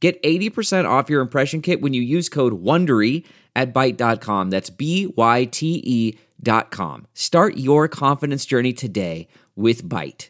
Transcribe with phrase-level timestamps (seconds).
[0.00, 3.24] Get 80% off your impression kit when you use code WONDERY
[3.56, 4.50] at Byte.com.
[4.50, 7.06] That's B-Y-T-E dot com.
[7.14, 10.28] Start your confidence journey today with Byte.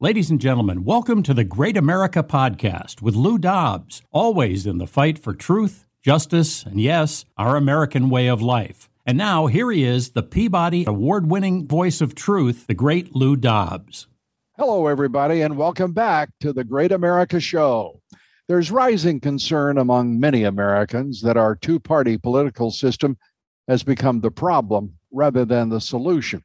[0.00, 4.86] Ladies and gentlemen, welcome to the Great America Podcast with Lou Dobbs, always in the
[4.86, 8.88] fight for truth, justice, and yes, our American way of life.
[9.04, 14.06] And now here he is, the Peabody Award-winning voice of truth, the great Lou Dobbs.
[14.56, 18.00] Hello, everybody, and welcome back to the Great America Show.
[18.50, 23.16] There's rising concern among many Americans that our two party political system
[23.68, 26.42] has become the problem rather than the solution.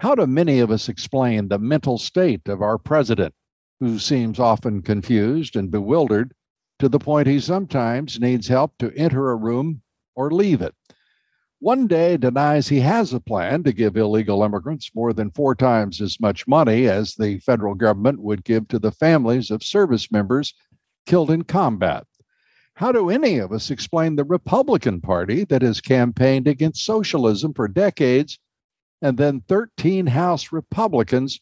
[0.00, 3.34] How do many of us explain the mental state of our president,
[3.80, 6.32] who seems often confused and bewildered
[6.78, 9.82] to the point he sometimes needs help to enter a room
[10.14, 10.74] or leave it?
[11.58, 16.00] One day denies he has a plan to give illegal immigrants more than four times
[16.00, 20.54] as much money as the federal government would give to the families of service members
[21.06, 22.04] killed in combat.
[22.74, 27.68] How do any of us explain the Republican Party that has campaigned against socialism for
[27.68, 28.38] decades,
[29.00, 31.40] and then 13 House Republicans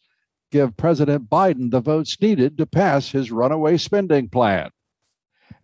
[0.53, 4.71] give President Biden the votes needed to pass his runaway spending plan?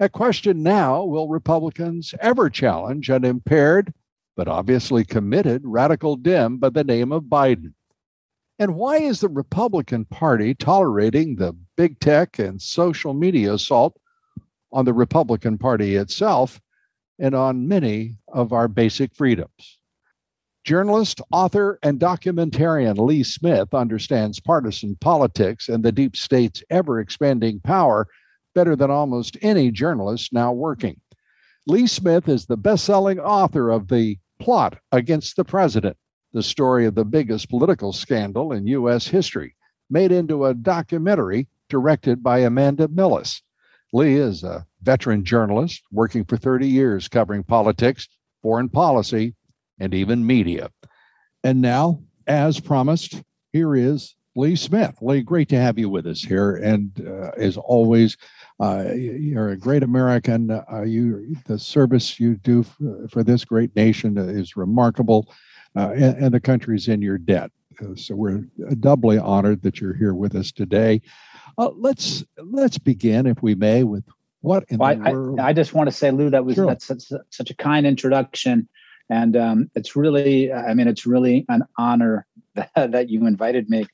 [0.00, 3.92] A question now will Republicans ever challenge an impaired,
[4.34, 7.74] but obviously committed radical dim by the name of Biden?
[8.60, 13.98] And why is the Republican Party tolerating the big tech and social media assault
[14.70, 16.60] on the Republican Party itself
[17.18, 19.78] and on many of our basic freedoms?
[20.64, 27.60] Journalist, author, and documentarian Lee Smith understands partisan politics and the deep state's ever expanding
[27.60, 28.08] power
[28.54, 31.00] better than almost any journalist now working.
[31.66, 35.96] Lee Smith is the best selling author of The Plot Against the President
[36.32, 39.06] the story of the biggest political scandal in U.S.
[39.06, 39.54] history,
[39.88, 43.40] made into a documentary directed by Amanda Milius.
[43.92, 48.08] Lee is a veteran journalist working for 30 years covering politics,
[48.42, 49.34] foreign policy,
[49.80, 50.70] and even media.
[51.42, 54.96] And now, as promised, here is Lee Smith.
[55.00, 56.56] Lee, great to have you with us here.
[56.56, 58.16] And uh, as always,
[58.60, 60.50] uh, you're a great American.
[60.50, 65.32] Uh, you, the service you do for, for this great nation is remarkable
[65.76, 67.50] uh, and, and, the country's in your debt.
[67.80, 68.44] Uh, so we're
[68.80, 71.00] doubly honored that you're here with us today.
[71.58, 74.04] Uh, let's let's begin, if we may, with
[74.40, 75.40] what in well, the I, world.
[75.40, 76.66] I, just want to say, Lou, that was sure.
[76.66, 78.68] that's such, such, a kind introduction,
[79.08, 83.86] and um, it's really, I mean, it's really an honor that, that you invited me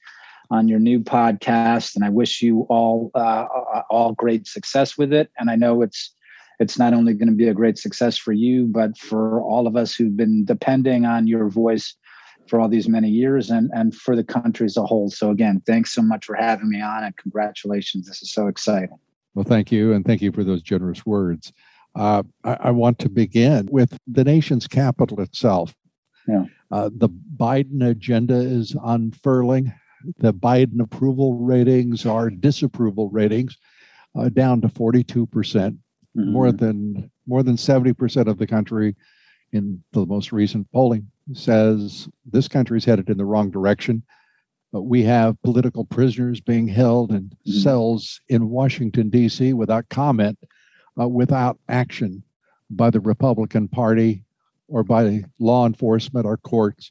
[0.51, 3.47] on your new podcast, and I wish you all uh,
[3.91, 5.31] all great success with it.
[5.39, 6.15] And I know it's
[6.59, 9.77] it's not only going to be a great success for you, but for all of
[9.77, 11.95] us who've been depending on your voice
[12.49, 15.11] for all these many years and, and for the country as a whole.
[15.11, 18.07] So, again, thanks so much for having me on and congratulations.
[18.07, 18.97] This is so exciting.
[19.35, 19.93] Well, thank you.
[19.93, 21.53] And thank you for those generous words.
[21.95, 25.75] Uh, I, I, want to begin with the nation's capital itself.
[26.29, 26.45] Yeah.
[26.71, 29.73] Uh, the Biden agenda is unfurling.
[30.19, 33.57] The Biden approval ratings are disapproval ratings
[34.15, 35.79] uh, down to 42%.
[36.17, 36.33] Mm-hmm.
[36.33, 38.97] More than more than 70% of the country
[39.53, 44.03] in the most recent polling says this country is headed in the wrong direction.
[44.73, 47.59] But we have political prisoners being held in mm-hmm.
[47.59, 50.39] cells in Washington, D.C., without comment,
[51.01, 52.23] uh, without action
[52.71, 54.25] by the Republican Party
[54.69, 56.91] or by law enforcement or courts.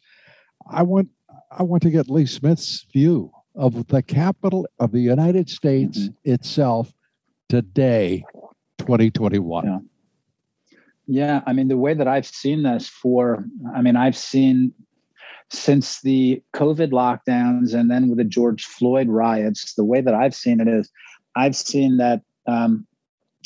[0.70, 1.10] I want
[1.52, 6.32] I want to get Lee Smith's view of the capital of the United States mm-hmm.
[6.32, 6.94] itself
[7.50, 8.24] today
[8.86, 9.66] 2021.
[9.66, 10.78] Yeah.
[11.08, 14.74] yeah, I mean, the way that I've seen this for, I mean, I've seen
[15.52, 20.36] since the COVID lockdowns and then with the George Floyd riots, the way that I've
[20.36, 20.90] seen it is
[21.36, 22.88] I've seen that um,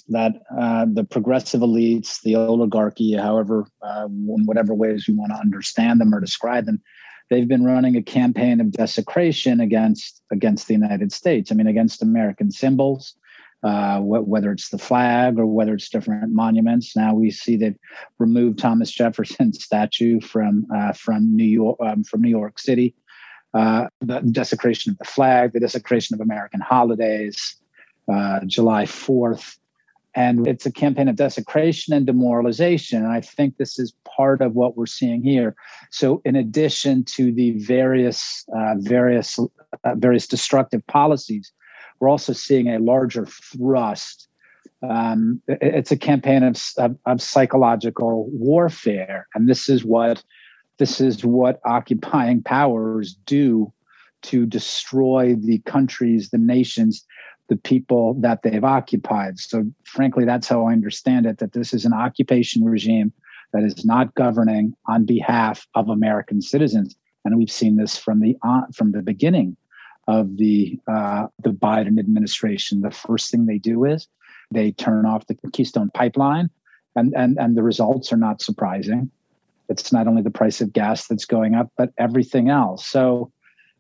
[0.10, 5.38] that uh, the progressive elites, the oligarchy, however, uh, in whatever ways you want to
[5.40, 6.82] understand them or describe them,
[7.30, 11.52] they've been running a campaign of desecration against against the United States.
[11.52, 13.14] I mean, against American symbols,
[13.64, 16.96] uh, wh- whether it's the flag or whether it's different monuments.
[16.96, 17.78] Now we see they've
[18.18, 22.96] removed Thomas Jefferson's statue from uh, from New York um, from New York City.
[23.54, 27.56] Uh, the desecration of the flag, the desecration of American holidays,
[28.12, 29.58] uh, July Fourth.
[30.16, 33.04] And it's a campaign of desecration and demoralization.
[33.04, 35.56] And I think this is part of what we're seeing here.
[35.92, 41.52] So, in addition to the various, uh, various, uh, various destructive policies,
[42.00, 44.28] we're also seeing a larger thrust.
[44.88, 50.24] Um, it's a campaign of, of, of psychological warfare, and this is what
[50.78, 53.74] this is what occupying powers do
[54.22, 57.06] to destroy the countries, the nations
[57.50, 59.40] the people that they've occupied.
[59.40, 63.12] So, frankly, that's how I understand it that this is an occupation regime
[63.52, 66.96] that is not governing on behalf of American citizens.
[67.26, 69.58] And we've seen this from the uh, from the beginning
[70.10, 72.82] of the uh, the Biden administration.
[72.82, 74.08] The first thing they do is
[74.50, 76.50] they turn off the Keystone Pipeline,
[76.96, 79.12] and and and the results are not surprising.
[79.70, 82.88] It's not only the price of gas that's going up, but everything else.
[82.88, 83.32] So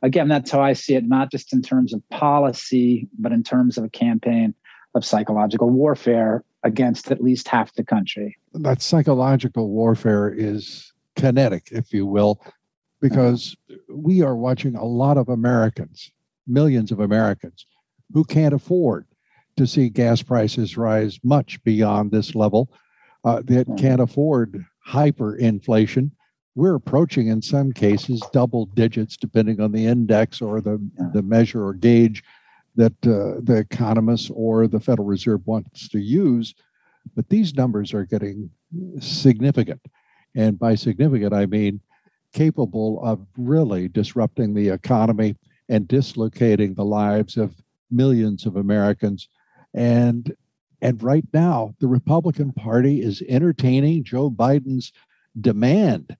[0.04, 3.80] again, that's how I see it, not just in terms of policy, but in terms
[3.80, 4.54] of a campaign
[4.94, 8.38] of psychological warfare against at least half the country.
[8.54, 12.40] That psychological warfare is kinetic, if you will,
[13.02, 13.56] because
[13.90, 16.12] we are watching a lot of Americans,
[16.50, 17.66] millions of Americans,
[18.13, 19.06] who can't afford
[19.57, 22.69] to see gas prices rise much beyond this level,
[23.24, 26.12] uh, that can't afford hyperinflation.
[26.56, 30.80] We're approaching in some cases double digits depending on the index or the,
[31.13, 32.24] the measure or gauge
[32.75, 36.56] that uh, the economists or the federal reserve wants to use.
[37.16, 38.50] But these numbers are getting
[39.00, 39.81] significant.
[40.36, 41.81] And by significant i mean
[42.34, 45.36] capable of really disrupting the economy
[45.69, 47.56] and dislocating the lives of
[47.92, 49.30] millions of americans
[49.74, 50.36] and
[50.81, 54.92] and right now the republican party is entertaining joe biden's
[55.39, 56.16] demand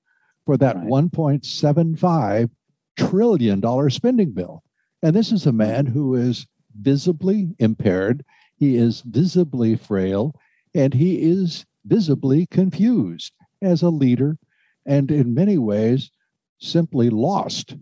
[0.46, 0.88] for that right.
[0.88, 2.50] 1.75
[2.98, 4.64] trillion dollar spending bill.
[5.02, 6.48] And this is a man who is
[6.80, 8.26] visibly impaired,
[8.58, 10.36] he is visibly frail,
[10.76, 13.32] and he is visibly confused
[13.62, 14.38] as a leader
[14.86, 16.12] and in many ways
[16.60, 17.76] simply lost.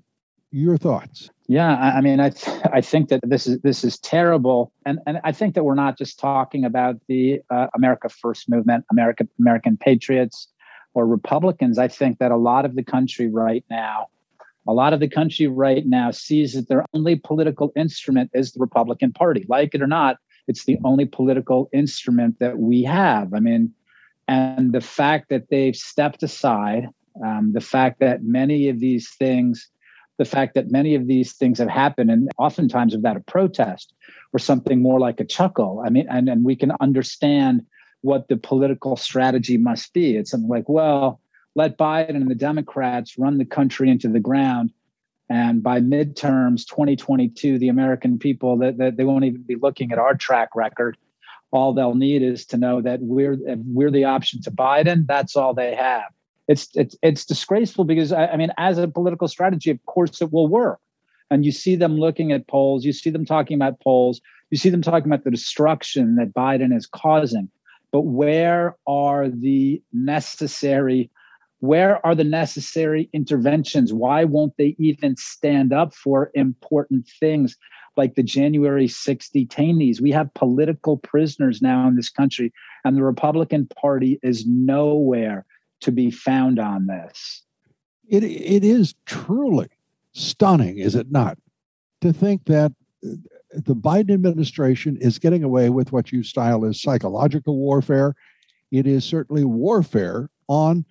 [0.57, 1.29] Your thoughts?
[1.47, 5.19] Yeah, I mean, I th- I think that this is this is terrible, and and
[5.23, 9.77] I think that we're not just talking about the uh, America First movement, America American
[9.77, 10.47] patriots,
[10.95, 14.07] or Republicans, I think that a lot of the country right now,
[14.67, 18.59] a lot of the country right now sees that their only political instrument is the
[18.59, 19.45] Republican Party.
[19.47, 20.17] Like it or not,
[20.47, 23.35] it's the only political instrument that we have.
[23.35, 23.73] I mean,
[24.27, 26.89] and the fact that they've stepped aside,
[27.23, 29.69] um, the fact that many of these things,
[30.17, 33.93] the fact that many of these things have happened, and oftentimes without a protest
[34.33, 35.83] or something more like a chuckle.
[35.85, 37.65] I mean, and, and we can understand
[38.01, 40.15] what the political strategy must be.
[40.15, 41.19] It's something like, well,
[41.55, 44.71] let Biden and the Democrats run the country into the ground.
[45.29, 49.97] And by midterms 2022, the American people that, that they won't even be looking at
[49.97, 50.97] our track record.
[51.51, 55.07] All they'll need is to know that we're we're the option to Biden.
[55.07, 56.11] That's all they have.
[56.47, 60.31] It's it's it's disgraceful because I, I mean, as a political strategy, of course it
[60.31, 60.79] will work.
[61.29, 64.69] And you see them looking at polls, you see them talking about polls, you see
[64.69, 67.49] them talking about the destruction that Biden is causing.
[67.91, 71.09] But where are the necessary
[71.59, 73.91] where are the necessary interventions?
[73.91, 77.57] Why won't they even stand up for important things
[77.95, 79.99] like the january 6 detainees?
[79.99, 82.53] We have political prisoners now in this country
[82.85, 85.45] and the republican party is nowhere
[85.81, 87.43] to be found on this
[88.07, 89.69] it, it is truly
[90.13, 91.37] stunning is it not
[92.01, 92.71] to think that
[93.51, 98.15] the Biden administration is getting away with what you style as psychological warfare.
[98.71, 100.85] It is certainly warfare on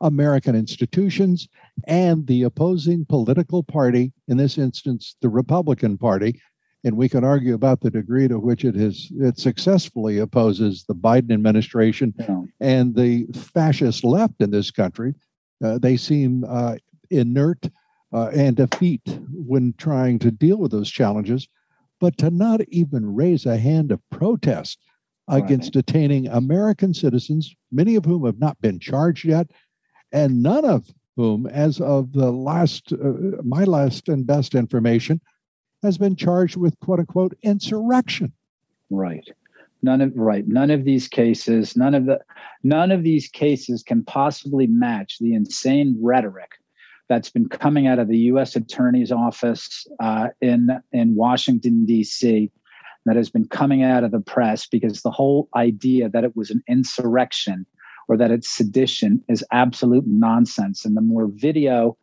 [0.00, 1.48] American institutions
[1.86, 6.40] and the opposing political party, in this instance, the Republican Party.
[6.86, 10.94] And we can argue about the degree to which it has it successfully opposes the
[10.94, 12.42] Biden administration yeah.
[12.60, 15.14] and the fascist left in this country.
[15.62, 16.76] Uh, they seem uh,
[17.10, 17.68] inert
[18.12, 19.02] uh, and defeat
[19.32, 21.48] when trying to deal with those challenges
[22.00, 24.78] but to not even raise a hand of protest
[25.28, 25.84] against right.
[25.84, 29.50] detaining American citizens, many of whom have not been charged yet,
[30.12, 35.20] and none of whom, as of the last, uh, my last and best information,
[35.86, 38.32] has been charged with quote unquote insurrection.
[38.90, 39.26] Right.
[39.82, 40.46] None of right.
[40.46, 42.20] None of these cases, none of the
[42.62, 46.52] none of these cases can possibly match the insane rhetoric
[47.08, 48.56] that's been coming out of the U.S.
[48.56, 52.50] Attorney's Office uh, in in Washington D.C.
[53.04, 56.50] that has been coming out of the press because the whole idea that it was
[56.50, 57.66] an insurrection
[58.08, 60.84] or that it's sedition is absolute nonsense.
[60.84, 61.96] And the more video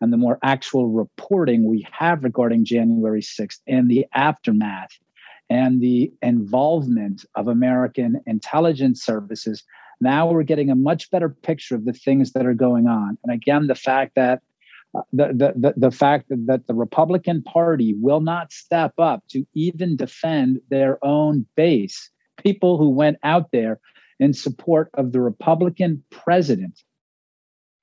[0.00, 4.98] and the more actual reporting we have regarding January 6th and the aftermath
[5.48, 9.64] and the involvement of American intelligence services,
[10.00, 13.18] now we're getting a much better picture of the things that are going on.
[13.24, 14.40] And again, the fact that
[14.96, 19.96] uh, the, the, the, fact that the Republican Party will not step up to even
[19.96, 22.10] defend their own base,
[22.42, 23.78] people who went out there
[24.18, 26.82] in support of the Republican president.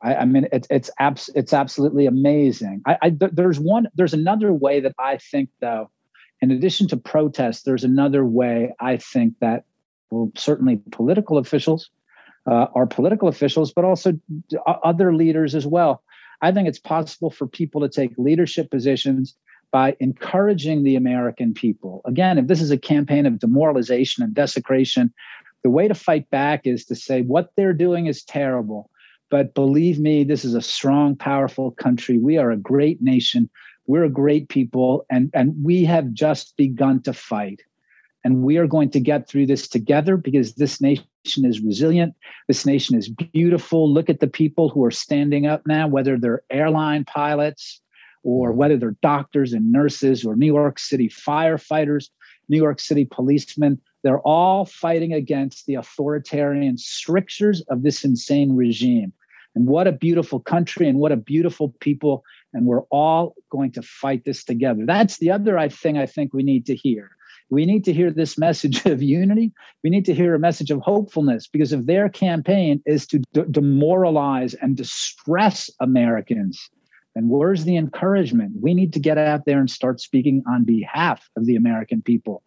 [0.01, 2.81] I, I mean, it's it's abs- it's absolutely amazing.
[2.85, 5.89] I, I th- there's one there's another way that I think though,
[6.41, 9.65] in addition to protests, there's another way I think that
[10.09, 11.89] well, certainly political officials,
[12.45, 14.13] uh, are political officials, but also
[14.65, 16.01] other leaders as well.
[16.41, 19.35] I think it's possible for people to take leadership positions
[19.71, 22.01] by encouraging the American people.
[22.05, 25.13] Again, if this is a campaign of demoralization and desecration,
[25.63, 28.89] the way to fight back is to say what they're doing is terrible.
[29.29, 32.17] But believe me, this is a strong, powerful country.
[32.17, 33.49] We are a great nation.
[33.85, 37.61] We're a great people, and, and we have just begun to fight.
[38.23, 42.13] And we are going to get through this together because this nation is resilient.
[42.47, 43.91] This nation is beautiful.
[43.91, 47.81] Look at the people who are standing up now, whether they're airline pilots
[48.23, 52.09] or whether they're doctors and nurses or New York City firefighters,
[52.49, 53.79] New York City policemen.
[54.03, 59.13] They're all fighting against the authoritarian strictures of this insane regime.
[59.55, 62.23] And what a beautiful country and what a beautiful people.
[62.53, 64.85] And we're all going to fight this together.
[64.85, 67.09] That's the other thing I think we need to hear.
[67.49, 69.51] We need to hear this message of unity.
[69.83, 74.53] We need to hear a message of hopefulness because if their campaign is to demoralize
[74.55, 76.69] and distress Americans,
[77.15, 78.51] then where's the encouragement?
[78.61, 82.43] We need to get out there and start speaking on behalf of the American people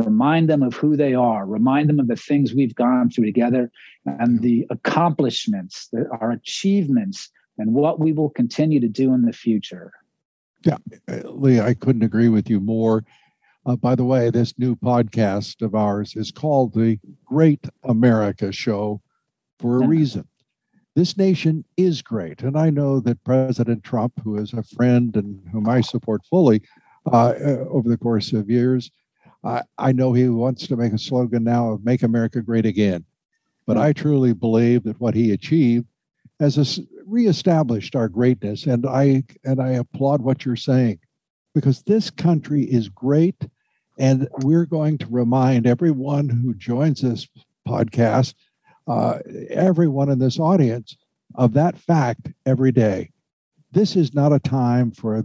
[0.00, 3.70] remind them of who they are, remind them of the things we've gone through together
[4.04, 9.32] and the accomplishments, the, our achievements, and what we will continue to do in the
[9.32, 9.92] future.
[10.64, 10.76] Yeah,
[11.24, 13.04] Lee, I couldn't agree with you more.
[13.66, 19.02] Uh, by the way, this new podcast of ours is called the Great America Show
[19.58, 20.26] for a reason.
[20.96, 22.42] This nation is great.
[22.42, 26.62] And I know that President Trump, who is a friend and whom I support fully
[27.06, 28.90] uh, uh over the course of years,
[29.42, 33.04] I, I know he wants to make a slogan now of Make America Great Again.
[33.66, 35.86] But I truly believe that what he achieved
[36.40, 38.66] has a, reestablished our greatness.
[38.66, 40.98] And I and I applaud what you're saying
[41.54, 43.46] because this country is great.
[43.98, 47.28] And we're going to remind everyone who joins this
[47.68, 48.34] podcast,
[48.88, 49.18] uh,
[49.50, 50.96] everyone in this audience,
[51.34, 53.10] of that fact every day.
[53.72, 55.22] This is not a time for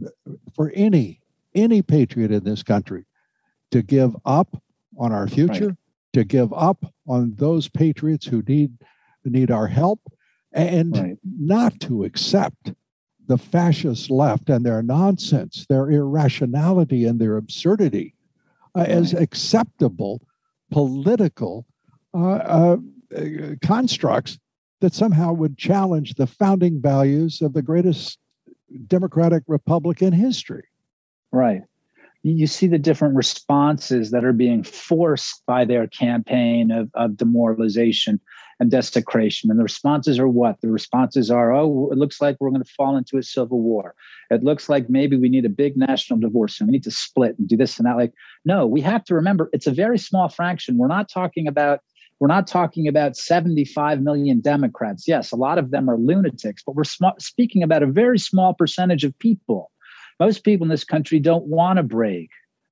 [0.54, 1.20] for any
[1.56, 3.06] any patriot in this country
[3.72, 4.62] to give up
[4.98, 5.78] on our future, right.
[6.14, 8.72] to give up on those patriots who need
[9.24, 10.00] need our help,
[10.54, 11.18] and right.
[11.24, 12.74] not to accept
[13.28, 18.14] the fascist left and their nonsense, their irrationality, and their absurdity
[18.76, 18.90] uh, right.
[18.90, 20.22] as acceptable
[20.70, 21.66] political
[22.14, 22.78] uh, uh,
[23.64, 24.38] constructs
[24.82, 28.20] that somehow would challenge the founding values of the greatest
[28.86, 30.66] democratic republic in history.
[31.32, 31.64] Right
[32.32, 38.20] you see the different responses that are being forced by their campaign of, of demoralization
[38.60, 39.52] and desecration.
[39.52, 40.60] And the responses are what?
[40.62, 43.94] The responses are, oh, it looks like we're going to fall into a civil war.
[44.32, 47.38] It looks like maybe we need a big national divorce and we need to split
[47.38, 47.98] and do this and that.
[47.98, 48.14] Like,
[48.44, 50.78] no, we have to remember it's a very small fraction.
[50.78, 51.82] We're not talking about
[52.20, 55.06] we're not talking about 75 million Democrats.
[55.06, 58.54] Yes, a lot of them are lunatics, but we're sm- speaking about a very small
[58.54, 59.70] percentage of people
[60.20, 62.30] most people in this country don't want to break,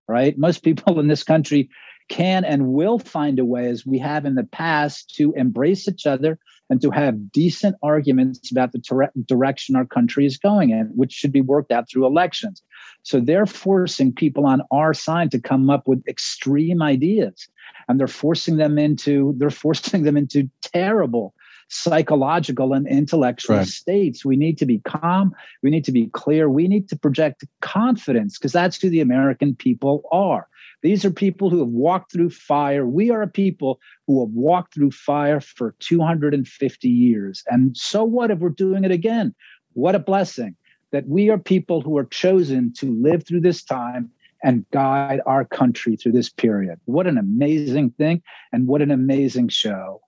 [0.07, 0.37] right?
[0.37, 1.69] Most people in this country
[2.09, 6.05] can and will find a way, as we have in the past, to embrace each
[6.05, 6.37] other
[6.69, 11.31] and to have decent arguments about the direction our country is going in, which should
[11.31, 12.61] be worked out through elections.
[13.03, 17.47] So they're forcing people on our side to come up with extreme ideas,
[17.87, 21.33] and they're forcing them into they're forcing them into terrible
[21.69, 23.67] psychological and intellectual right.
[23.67, 24.23] states.
[24.25, 25.33] We need to be calm.
[25.61, 26.49] We need to be clear.
[26.49, 30.47] We need to project confidence because that's who the American people are.
[30.81, 32.85] These are people who have walked through fire.
[32.85, 37.43] We are a people who have walked through fire for 250 years.
[37.47, 39.33] And so what if we're doing it again?
[39.73, 40.55] What a blessing
[40.91, 44.11] that we are people who are chosen to live through this time
[44.43, 46.79] and guide our country through this period.
[46.85, 50.01] What an amazing thing and what an amazing show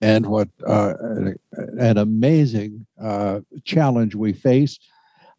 [0.00, 0.94] and what uh,
[1.52, 4.78] an amazing uh, challenge we face.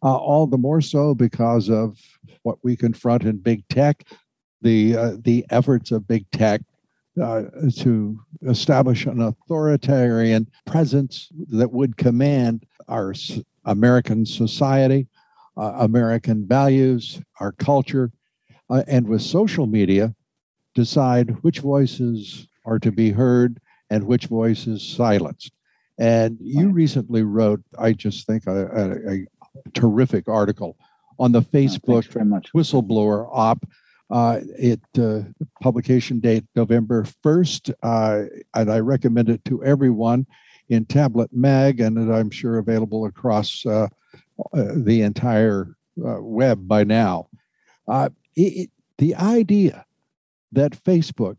[0.04, 1.96] Uh, all the more so because of
[2.42, 4.04] what we confront in big tech,
[4.60, 6.60] the uh, the efforts of big tech
[7.22, 7.42] uh,
[7.76, 13.14] to establish an authoritarian presence that would command our
[13.64, 15.06] American society,
[15.56, 18.10] uh, American values, our culture,
[18.88, 20.14] and with social media,
[20.74, 23.60] decide which voices are to be heard
[23.92, 25.52] and which voices silenced.
[25.98, 29.26] And you recently wrote, I just think, a, a, a
[29.74, 30.78] terrific article
[31.18, 33.66] on the oh, Facebook oh, whistleblower op.
[34.10, 35.20] Uh, it uh,
[35.62, 38.22] publication date November 1st, uh,
[38.54, 40.26] and I recommend it to everyone
[40.68, 43.88] in Tablet Mag, and I'm sure available across uh,
[44.54, 47.28] uh, the entire uh, web by now.
[47.88, 49.84] It, it, the idea
[50.52, 51.36] that Facebook,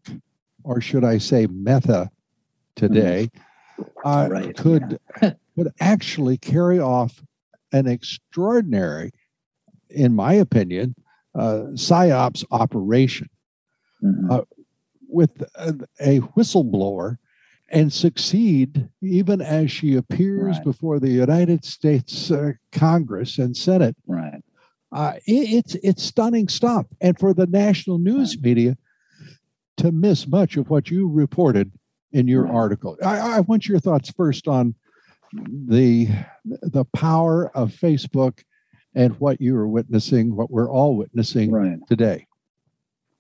[0.64, 2.10] or should I say Meta
[2.76, 3.30] today,
[3.80, 4.32] mm-hmm.
[4.32, 4.58] right.
[4.58, 5.34] could yeah.
[5.56, 7.22] could actually carry off
[7.72, 9.12] an extraordinary,
[9.90, 10.96] in my opinion,
[11.36, 13.30] uh, psyops operation
[14.04, 14.32] mm-hmm.
[14.32, 14.42] uh,
[15.10, 17.18] with a, a, whistleblower
[17.70, 20.64] and succeed even as she appears right.
[20.64, 23.96] before the United States uh, Congress and Senate.
[24.06, 24.44] Right.
[24.92, 28.46] Uh, it, it's it's stunning stuff, and for the national news right.
[28.46, 28.78] media
[29.78, 31.72] to miss much of what you reported
[32.14, 32.98] in your article.
[33.04, 34.76] I, I want your thoughts first on
[35.34, 36.08] the
[36.44, 38.44] the power of Facebook
[38.96, 41.80] and what you are witnessing, what we're all witnessing right.
[41.90, 42.28] today.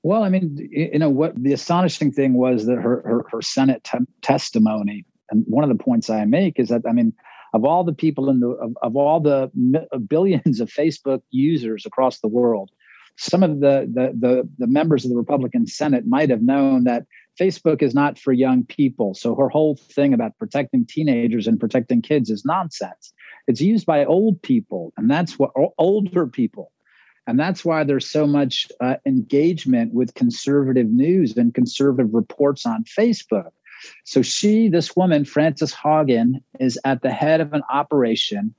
[0.03, 3.83] Well, I mean, you know what the astonishing thing was that her her, her Senate
[3.83, 7.13] te- testimony, and one of the points I make is that I mean,
[7.53, 9.49] of all the people in the of, of all the
[10.07, 12.69] billions of Facebook users across the world,
[13.17, 17.05] some of the, the the the members of the Republican Senate might have known that
[17.39, 19.13] Facebook is not for young people.
[19.13, 23.13] So her whole thing about protecting teenagers and protecting kids is nonsense.
[23.47, 26.71] It's used by old people, and that's what older people.
[27.25, 32.83] And that's why there's so much uh, engagement with conservative news and conservative reports on
[32.83, 33.51] Facebook.
[34.03, 38.53] So she, this woman, Frances Haugen, is at the head of an operation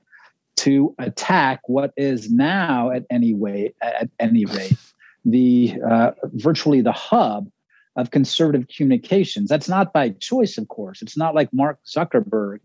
[0.57, 4.77] to attack what is now, at any way, at any rate,
[5.23, 7.49] the uh, virtually the hub
[7.95, 9.49] of conservative communications.
[9.49, 11.01] That's not by choice, of course.
[11.01, 12.59] It's not like Mark Zuckerberg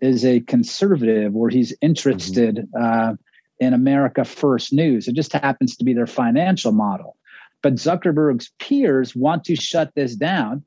[0.00, 3.14] is a conservative or he's interested uh,
[3.60, 5.06] in America First News.
[5.06, 7.16] It just happens to be their financial model.
[7.62, 10.64] But Zuckerberg's peers want to shut this down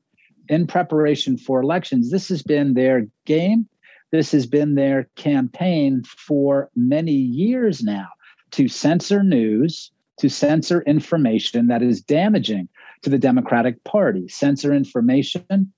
[0.48, 2.10] in preparation for elections.
[2.10, 3.68] This has been their game.
[4.12, 8.08] This has been their campaign for many years now
[8.52, 12.68] to censor news, to censor information that is damaging
[13.02, 15.72] to the Democratic Party, censor information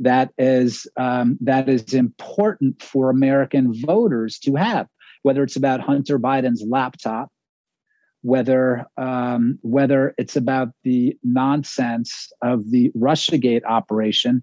[0.00, 4.86] that is um, that is important for American voters to have,
[5.22, 7.32] whether it's about Hunter Biden's laptop,
[8.22, 14.42] whether um, whether it's about the nonsense of the RussiaGate operation.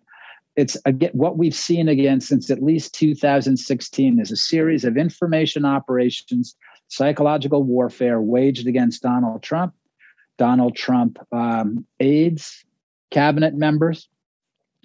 [0.55, 5.65] It's again what we've seen again since at least 2016 is a series of information
[5.65, 6.55] operations,
[6.87, 9.73] psychological warfare waged against Donald Trump
[10.37, 12.65] Donald Trump um, aides,
[13.11, 14.07] cabinet members,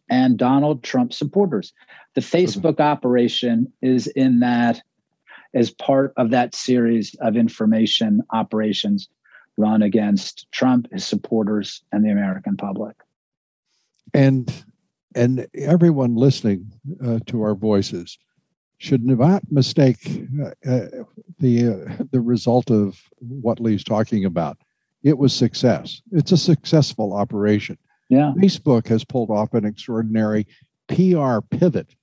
[0.08, 1.72] and Donald Trump supporters.
[2.14, 2.82] The Facebook mm-hmm.
[2.82, 4.82] operation is in that
[5.54, 9.08] as part of that series of information operations
[9.56, 12.96] run against Trump, his supporters, and the American public.
[14.14, 14.52] And
[15.14, 16.72] and everyone listening
[17.04, 18.18] uh, to our voices
[18.78, 20.86] should not mistake uh, uh,
[21.38, 24.58] the uh, the result of what Lee's talking about
[25.02, 26.02] it was success.
[26.12, 27.78] It's a successful operation.
[28.08, 28.32] Yeah.
[28.36, 30.46] Facebook has pulled off an extraordinary
[30.88, 31.94] PR pivot,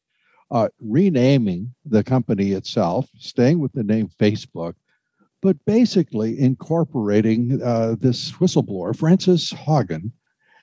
[0.51, 4.73] uh, renaming the company itself, staying with the name Facebook,
[5.41, 10.11] but basically incorporating uh, this whistleblower, Frances Haugen,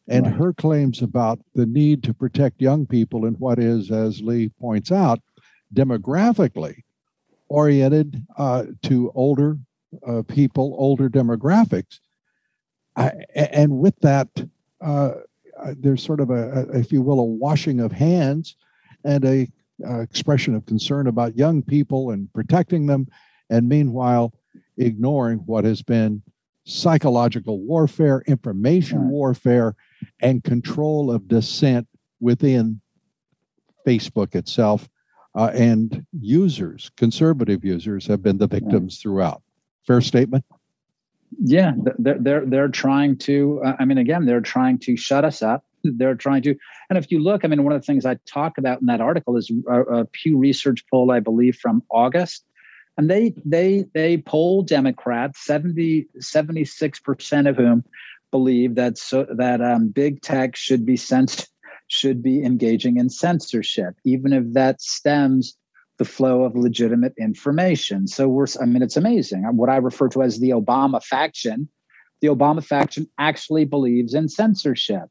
[0.08, 0.34] and right.
[0.34, 4.92] her claims about the need to protect young people in what is, as Lee points
[4.92, 5.20] out,
[5.72, 6.82] demographically
[7.48, 9.58] oriented uh, to older
[10.06, 12.00] uh, people, older demographics.
[12.96, 14.28] I, and with that,
[14.80, 15.12] uh,
[15.76, 18.56] there's sort of a, if you will, a washing of hands
[19.04, 19.48] and a
[19.86, 23.08] uh, expression of concern about young people and protecting them,
[23.50, 24.32] and meanwhile
[24.76, 26.22] ignoring what has been
[26.64, 29.10] psychological warfare, information right.
[29.10, 29.74] warfare,
[30.20, 31.86] and control of dissent
[32.20, 32.80] within
[33.86, 34.88] Facebook itself.
[35.36, 39.42] Uh, and users, conservative users, have been the victims throughout.
[39.84, 40.44] Fair statement?
[41.40, 45.42] yeah they're they're they're trying to uh, i mean again they're trying to shut us
[45.42, 46.54] up they're trying to
[46.88, 49.00] and if you look i mean one of the things i talk about in that
[49.00, 52.44] article is a, a pew research poll i believe from august
[52.96, 57.84] and they they they poll democrats 70 76% of whom
[58.34, 61.46] believe that so that um, big tech should be sent
[61.86, 65.56] should be engaging in censorship even if that stems
[65.98, 68.06] the flow of legitimate information.
[68.08, 69.44] So we're, I mean, it's amazing.
[69.56, 71.68] What I refer to as the Obama faction,
[72.20, 75.08] the Obama faction actually believes in censorship.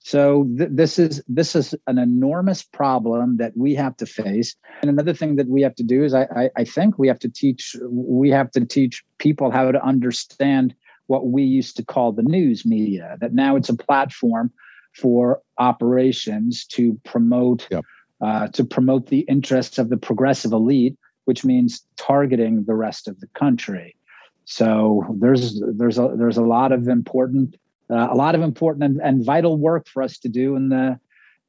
[0.00, 4.54] So th- this is this is an enormous problem that we have to face.
[4.82, 7.20] And another thing that we have to do is I, I, I think we have
[7.20, 10.74] to teach we have to teach people how to understand
[11.06, 13.16] what we used to call the news media.
[13.20, 14.52] That now it's a platform
[14.94, 17.84] for operations to promote yep.
[18.20, 23.20] uh, to promote the interests of the progressive elite, which means targeting the rest of
[23.20, 23.96] the country.
[24.44, 27.56] So there's there's a there's a lot of important
[27.90, 30.98] uh, a lot of important and, and vital work for us to do in the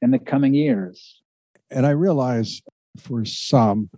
[0.01, 1.21] in the coming years.
[1.71, 2.61] And I realize
[2.97, 3.89] for some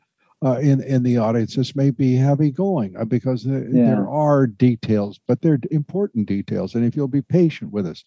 [0.43, 3.86] uh, in in the audience, this may be heavy going uh, because there, yeah.
[3.86, 6.76] there are details, but they're important details.
[6.76, 8.04] And if you'll be patient with us,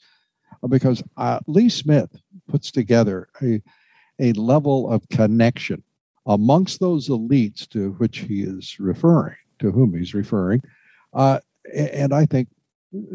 [0.62, 3.62] uh, because uh, Lee Smith puts together a
[4.20, 5.82] a level of connection
[6.26, 10.60] amongst those elites to which he is referring, to whom he's referring,
[11.14, 11.40] uh,
[11.74, 12.48] and I think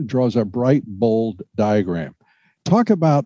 [0.06, 2.16] draws a bright, bold diagram.
[2.66, 3.26] Talk about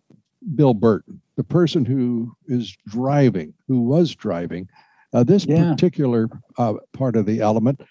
[0.56, 4.68] Bill Burton, the person who is driving, who was driving
[5.14, 5.72] uh, this yeah.
[5.72, 7.82] particular uh, part of the element,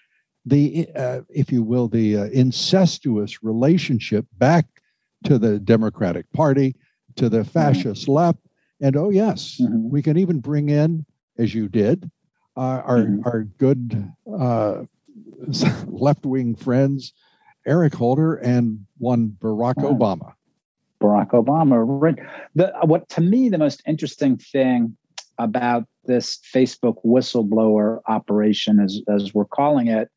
[0.45, 4.65] the, uh, if you will, the uh, incestuous relationship back
[5.23, 6.75] to the Democratic Party,
[7.15, 7.49] to the mm-hmm.
[7.49, 8.11] fascist mm-hmm.
[8.11, 8.39] left.
[8.79, 9.89] And oh, yes, mm-hmm.
[9.89, 11.05] we can even bring in,
[11.37, 12.09] as you did,
[12.55, 13.21] uh, our, mm-hmm.
[13.25, 14.83] our good uh,
[15.87, 17.13] left wing friends
[17.65, 20.33] Eric Holder and one Barack Obama.
[21.01, 22.17] Barack Obama.
[22.55, 24.95] The, what to me the most interesting thing
[25.39, 30.09] about this Facebook whistleblower operation, as as we're calling it,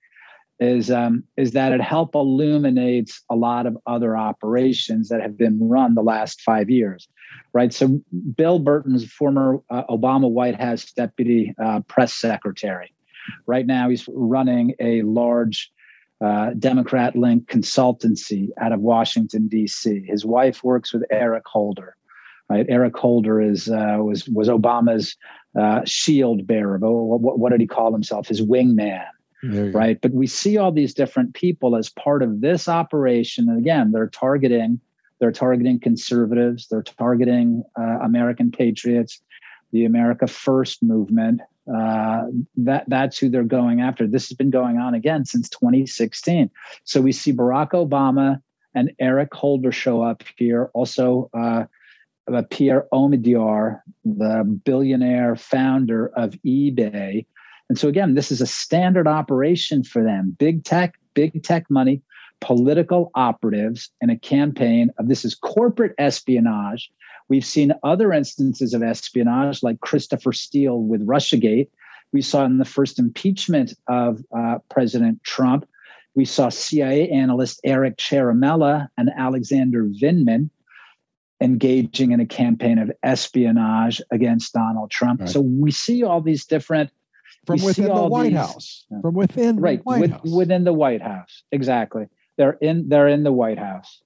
[0.61, 5.59] is um, is that it help illuminates a lot of other operations that have been
[5.68, 7.09] run the last five years,
[7.52, 7.72] right?
[7.72, 8.00] So
[8.37, 12.92] Bill Burton's former uh, Obama White House deputy uh, press secretary.
[13.46, 15.70] Right now, he's running a large
[16.20, 20.04] uh, Democrat linked consultancy out of Washington, D.C.
[20.06, 21.96] His wife works with Eric Holder.
[22.50, 22.66] Right?
[22.68, 25.16] Eric Holder is uh, was was Obama's
[25.58, 26.78] uh, shield bearer.
[26.78, 28.28] But what, what, did he call himself?
[28.28, 29.06] His wingman.
[29.72, 29.98] Right.
[30.00, 33.48] But we see all these different people as part of this operation.
[33.48, 34.80] And again, they're targeting
[35.20, 36.66] they're targeting conservatives.
[36.68, 39.20] They're targeting uh, American patriots,
[39.70, 42.22] the America First movement, uh,
[42.56, 44.06] that that's who they're going after.
[44.06, 46.50] This has been going on again since 2016.
[46.84, 48.40] So we see Barack Obama
[48.74, 50.70] and Eric Holder show up here.
[50.74, 51.64] Also, uh,
[52.50, 57.26] Pierre Omidyar, the billionaire founder of eBay.
[57.68, 60.37] And so again, this is a standard operation for them.
[60.38, 62.02] Big tech, big tech money,
[62.40, 66.90] political operatives, and a campaign of this is corporate espionage
[67.30, 71.68] We've seen other instances of espionage, like Christopher Steele with Russiagate.
[72.12, 75.64] We saw in the first impeachment of uh, President Trump.
[76.16, 80.50] We saw CIA analyst Eric Ciaramella and Alexander Vindman
[81.40, 85.20] engaging in a campaign of espionage against Donald Trump.
[85.20, 85.29] Right.
[85.29, 86.90] So we see all these different
[87.46, 88.87] from within the White these, House.
[89.00, 91.42] From within right with, within the White House.
[91.53, 92.07] Exactly.
[92.37, 94.03] They're in they're in the White House.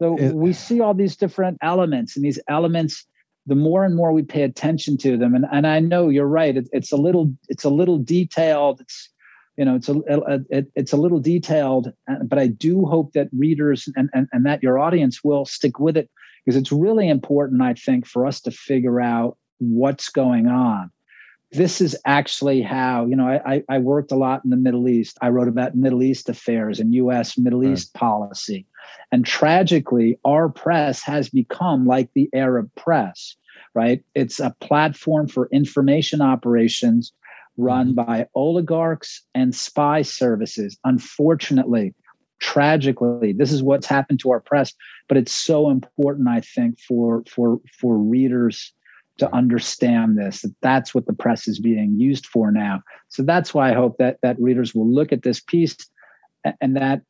[0.00, 3.06] So it, we see all these different elements, and these elements,
[3.46, 6.56] the more and more we pay attention to them, and and I know you're right.
[6.56, 8.80] It, it's a little it's a little detailed.
[8.80, 9.10] It's
[9.56, 10.00] you know it's a,
[10.50, 11.92] it, it's a little detailed,
[12.24, 15.96] but I do hope that readers and, and and that your audience will stick with
[15.96, 16.10] it
[16.46, 17.60] because it's really important.
[17.60, 20.90] I think for us to figure out what's going on
[21.52, 25.16] this is actually how you know I, I worked a lot in the middle east
[25.22, 27.72] i wrote about middle east affairs and us middle right.
[27.72, 28.66] east policy
[29.12, 33.36] and tragically our press has become like the arab press
[33.74, 37.12] right it's a platform for information operations
[37.56, 38.04] run mm-hmm.
[38.04, 41.94] by oligarchs and spy services unfortunately
[42.38, 44.74] tragically this is what's happened to our press
[45.08, 48.72] but it's so important i think for for for readers
[49.18, 52.82] to understand this that that's what the press is being used for now.
[53.08, 55.76] So that's why i hope that that readers will look at this piece
[56.60, 57.02] and that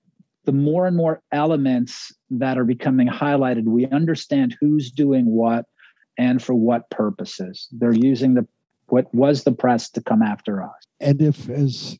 [0.45, 5.67] the more and more elements that are becoming highlighted we understand who's doing what
[6.19, 7.69] and for what purposes.
[7.73, 8.47] They're using the
[8.89, 10.71] what was the press to come after us.
[11.01, 11.99] And if as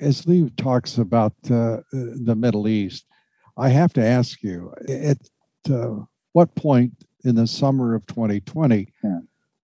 [0.00, 3.06] as lee talks about uh, the middle east
[3.56, 5.18] i have to ask you at
[5.70, 5.96] uh,
[6.32, 6.92] what point
[7.24, 9.18] in the summer of 2020 yeah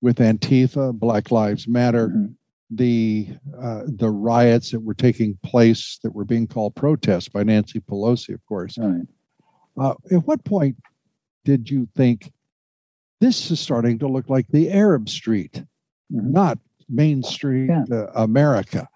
[0.02, 2.32] with Antifa, Black Lives Matter, mm-hmm.
[2.70, 3.28] the
[3.60, 8.34] uh, the riots that were taking place that were being called protests by Nancy Pelosi,
[8.34, 8.78] of course.
[8.78, 9.02] Right.
[9.78, 10.76] Uh, at what point
[11.44, 12.32] did you think
[13.20, 15.62] this is starting to look like the Arab Street,
[16.12, 16.32] mm-hmm.
[16.32, 17.84] not Main Street yeah.
[17.90, 18.88] uh, America?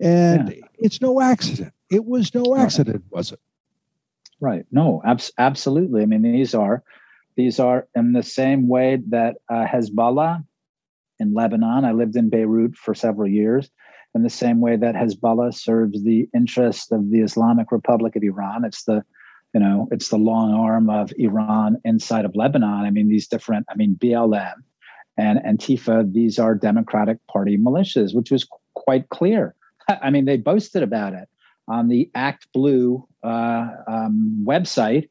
[0.00, 0.64] And yeah.
[0.78, 1.72] it's no accident.
[1.90, 3.18] It was no accident, right.
[3.18, 3.40] was it?
[4.40, 4.64] Right.
[4.70, 6.02] No, abs- absolutely.
[6.02, 6.82] I mean, these are
[7.36, 10.44] These are in the same way that uh, Hezbollah
[11.20, 13.70] in Lebanon, I lived in Beirut for several years,
[14.14, 18.64] in the same way that Hezbollah serves the interest of the Islamic Republic of Iran.
[18.64, 19.04] It's the
[19.54, 22.84] you know, it's the long arm of Iran inside of Lebanon.
[22.84, 24.54] I mean, these different, I mean, BLM
[25.16, 29.54] and Antifa, these are Democratic Party militias, which was quite clear.
[30.02, 31.28] I mean, they boasted about it
[31.66, 35.08] on the Act Blue uh, um, website.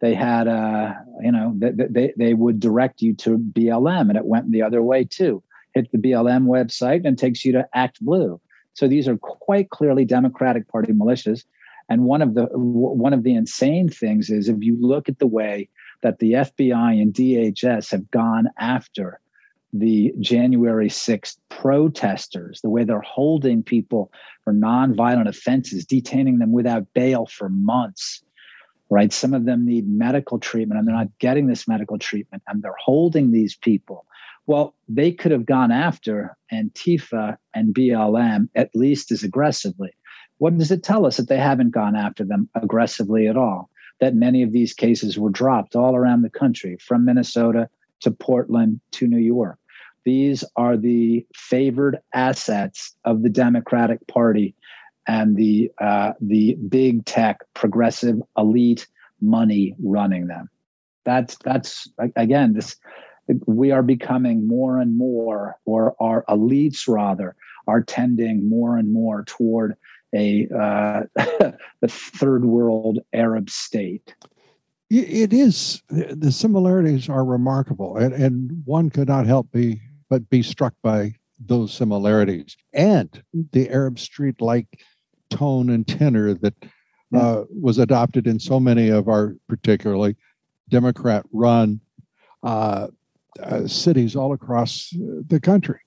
[0.00, 4.24] They had, uh, you know, they, they, they would direct you to BLM, and it
[4.24, 5.42] went the other way too.
[5.74, 8.40] Hit the BLM website and takes you to Act Blue.
[8.74, 11.44] So these are quite clearly Democratic Party militias.
[11.88, 15.26] And one of the one of the insane things is if you look at the
[15.26, 15.68] way
[16.02, 19.20] that the FBI and DHS have gone after
[19.72, 24.10] the January 6th protesters, the way they're holding people
[24.44, 28.22] for nonviolent offenses, detaining them without bail for months,
[28.88, 29.12] right?
[29.12, 32.74] Some of them need medical treatment and they're not getting this medical treatment and they're
[32.82, 34.06] holding these people.
[34.46, 39.90] Well, they could have gone after Antifa and BLM at least as aggressively.
[40.38, 43.70] What does it tell us that they haven't gone after them aggressively at all?
[44.00, 47.68] That many of these cases were dropped all around the country, from Minnesota
[48.00, 49.59] to Portland to New York.
[50.04, 54.54] These are the favored assets of the Democratic Party
[55.06, 58.86] and the uh, the big tech progressive elite
[59.20, 60.48] money running them.
[61.04, 62.76] That's that's again this
[63.46, 67.36] we are becoming more and more, or our elites rather,
[67.66, 69.76] are tending more and more toward
[70.14, 71.02] a uh,
[71.80, 74.14] the third world Arab state.
[74.90, 80.42] It is the similarities are remarkable, and, and one could not help be but be
[80.42, 81.14] struck by
[81.46, 84.66] those similarities and the Arab Street like
[85.30, 86.54] tone and tenor that
[87.10, 87.20] yeah.
[87.20, 90.16] uh, was adopted in so many of our particularly
[90.68, 91.80] Democrat run
[92.42, 92.88] uh,
[93.42, 94.92] uh, cities all across
[95.28, 95.80] the country.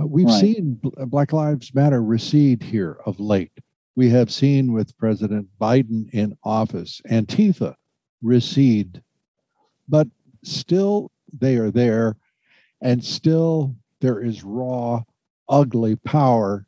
[0.00, 0.40] Uh, we've right.
[0.40, 3.52] seen Black Lives Matter recede here of late.
[3.94, 7.74] We have seen with President Biden in office, Antifa
[8.22, 9.02] recede,
[9.88, 10.08] but
[10.44, 12.16] still they are there,
[12.80, 15.02] and still there is raw,
[15.48, 16.66] ugly power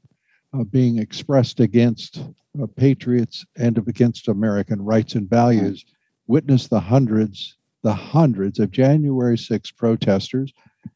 [0.52, 2.22] uh, being expressed against
[2.60, 5.84] uh, patriots and against American rights and values.
[6.26, 10.52] Witness the hundreds, the hundreds of January 6 protesters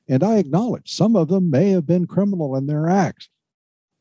[0.09, 3.29] and I acknowledge some of them may have been criminal in their acts,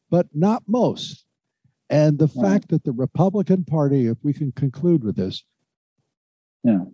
[0.10, 1.26] but not most.
[1.90, 2.52] And the right.
[2.52, 5.44] fact that the Republican Party, if we can conclude with this,
[6.64, 6.86] yeah.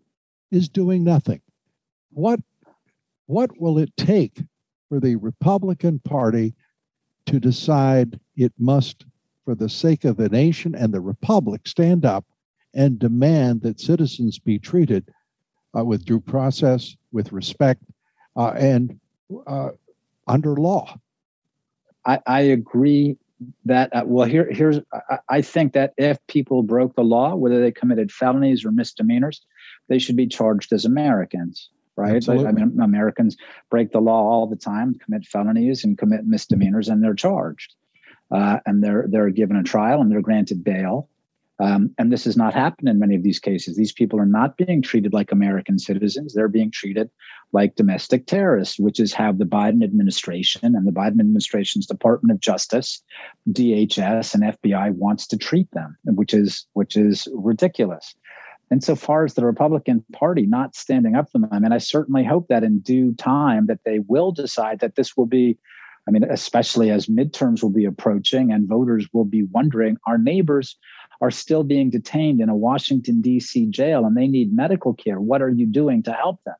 [0.51, 1.41] is doing nothing.
[2.11, 2.39] What
[3.29, 4.41] what will it take
[4.89, 6.55] for the Republican Party
[7.27, 9.05] to decide it must,
[9.45, 12.25] for the sake of the nation and the republic, stand up
[12.73, 15.07] and demand that citizens be treated
[15.77, 17.83] uh, with due process, with respect,
[18.35, 18.99] uh, and
[19.45, 19.69] uh,
[20.27, 20.97] under law.
[22.07, 23.15] I, I agree
[23.65, 27.61] that uh, well here here's I, I, think that if people broke the law whether
[27.61, 29.45] they committed felonies or misdemeanors
[29.87, 33.37] they should be charged as americans right like, i mean americans
[33.69, 37.75] break the law all the time commit felonies and commit misdemeanors and they're charged
[38.31, 41.09] uh, and they're they're given a trial and they're granted bail
[41.61, 43.75] um, and this has not happened in many of these cases.
[43.75, 46.33] These people are not being treated like American citizens.
[46.33, 47.09] They're being treated
[47.51, 52.39] like domestic terrorists, which is how the Biden administration and the Biden administration's Department of
[52.39, 53.03] Justice,
[53.49, 58.15] DHS, and FBI wants to treat them, which is which is ridiculous.
[58.71, 62.23] And so far as the Republican Party not standing up for them, mean, I certainly
[62.23, 65.57] hope that in due time that they will decide that this will be
[66.07, 70.75] I mean, especially as midterms will be approaching and voters will be wondering, our neighbors
[71.21, 73.67] are still being detained in a Washington, D.C.
[73.67, 75.21] jail and they need medical care.
[75.21, 76.55] What are you doing to help them?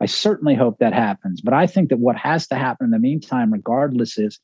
[0.00, 1.42] I certainly hope that happens.
[1.42, 4.40] But I think that what has to happen in the meantime, regardless, is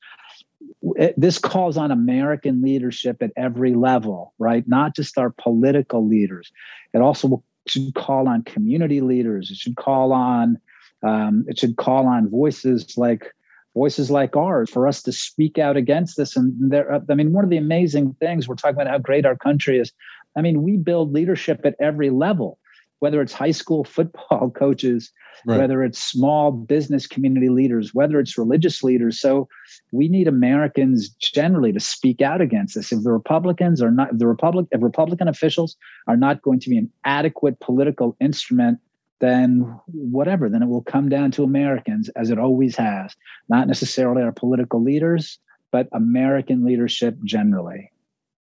[1.16, 4.66] this calls on American leadership at every level, right?
[4.66, 6.50] Not just our political leaders.
[6.92, 9.50] It also should call on community leaders.
[9.50, 10.58] It should call on
[11.02, 13.32] um, it should call on voices like
[13.74, 16.36] voices like ours for us to speak out against this.
[16.36, 19.36] And there, I mean, one of the amazing things we're talking about how great our
[19.36, 19.92] country is.
[20.36, 22.58] I mean, we build leadership at every level,
[23.02, 25.10] whether it's high school football coaches,
[25.44, 25.58] right.
[25.58, 29.20] whether it's small business community leaders, whether it's religious leaders.
[29.20, 29.48] So
[29.90, 32.92] we need Americans generally to speak out against this.
[32.92, 36.78] If the Republicans are not, the Republic, if Republican officials are not going to be
[36.78, 38.78] an adequate political instrument
[39.20, 43.14] then whatever, then it will come down to Americans as it always has,
[43.48, 45.38] not necessarily our political leaders,
[45.70, 47.92] but American leadership generally.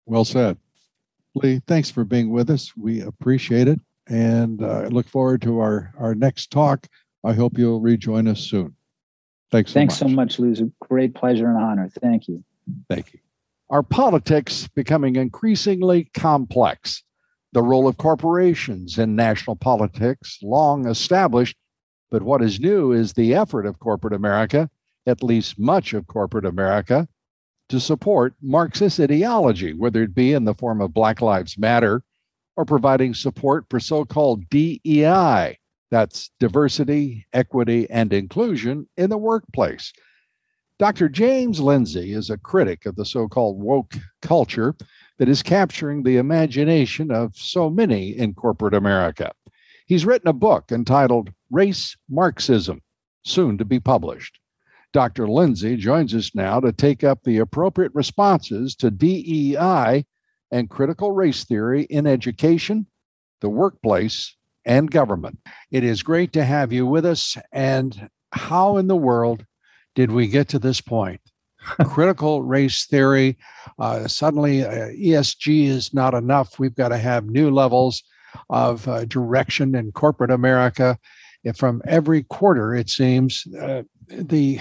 [0.05, 0.59] Well said.
[1.35, 2.77] Lee, thanks for being with us.
[2.77, 3.81] We appreciate it.
[4.09, 6.87] And uh, look forward to our, our next talk.
[7.25, 8.75] I hope you'll rejoin us soon.
[9.51, 10.11] Thanks so Thanks much.
[10.11, 10.51] so much, Lou.
[10.51, 11.89] It's a great pleasure and honor.
[12.01, 12.45] Thank you.
[12.89, 13.21] Thank you.
[13.71, 17.03] Our politics becoming increasingly complex.
[17.53, 21.57] The role of corporations in national politics, long established,
[22.11, 24.69] but what is new is the effort of corporate America,
[25.07, 27.09] at least much of corporate America,
[27.69, 32.03] to support Marxist ideology, whether it be in the form of Black Lives Matter
[32.57, 35.59] or providing support for so called DEI,
[35.91, 39.93] that's diversity, equity, and inclusion in the workplace.
[40.79, 41.09] Dr.
[41.09, 44.75] James Lindsay is a critic of the so called woke culture
[45.19, 49.33] that is capturing the imagination of so many in corporate America.
[49.87, 52.83] He's written a book entitled Race Marxism,
[53.25, 54.39] soon to be published.
[54.93, 55.29] Dr.
[55.29, 60.05] Lindsay joins us now to take up the appropriate responses to DEI
[60.51, 62.87] and critical race theory in education,
[63.41, 65.39] the workplace, and government.
[65.71, 67.37] It is great to have you with us.
[67.53, 69.45] And how in the world
[69.95, 71.21] did we get to this point?
[71.85, 73.39] critical race theory.
[73.79, 76.59] Uh, suddenly, uh, ESG is not enough.
[76.59, 78.03] We've got to have new levels
[78.51, 80.99] of uh, direction in corporate America.
[81.55, 84.61] From every quarter, it seems uh, the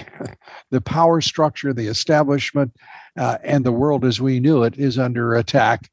[0.70, 2.72] the power structure, the establishment,
[3.18, 5.90] uh, and the world as we knew it is under attack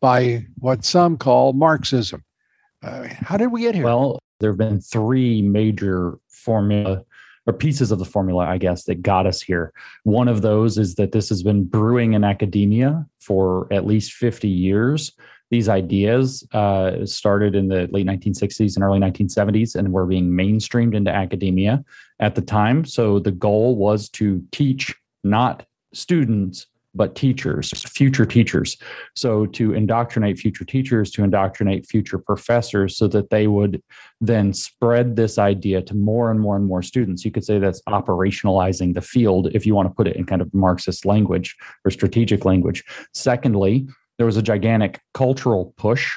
[0.00, 2.22] by what some call Marxism.
[2.82, 3.84] Uh, how did we get here?
[3.84, 7.02] Well, there have been three major formula
[7.46, 9.72] or pieces of the formula, I guess, that got us here.
[10.04, 14.48] One of those is that this has been brewing in academia for at least 50
[14.48, 15.12] years.
[15.54, 20.96] These ideas uh, started in the late 1960s and early 1970s and were being mainstreamed
[20.96, 21.84] into academia
[22.18, 22.84] at the time.
[22.84, 28.76] So the goal was to teach not students but teachers, future teachers.
[29.14, 33.80] So to indoctrinate future teachers, to indoctrinate future professors so that they would
[34.20, 37.24] then spread this idea to more and more and more students.
[37.24, 40.42] You could say that's operationalizing the field if you want to put it in kind
[40.42, 42.84] of Marxist language or strategic language.
[43.12, 43.86] Secondly,
[44.18, 46.16] there was a gigantic cultural push.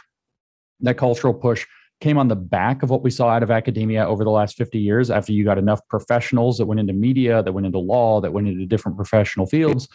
[0.81, 1.65] That cultural push
[1.99, 4.77] came on the back of what we saw out of academia over the last 50
[4.77, 8.31] years after you got enough professionals that went into media, that went into law, that
[8.31, 9.87] went into different professional fields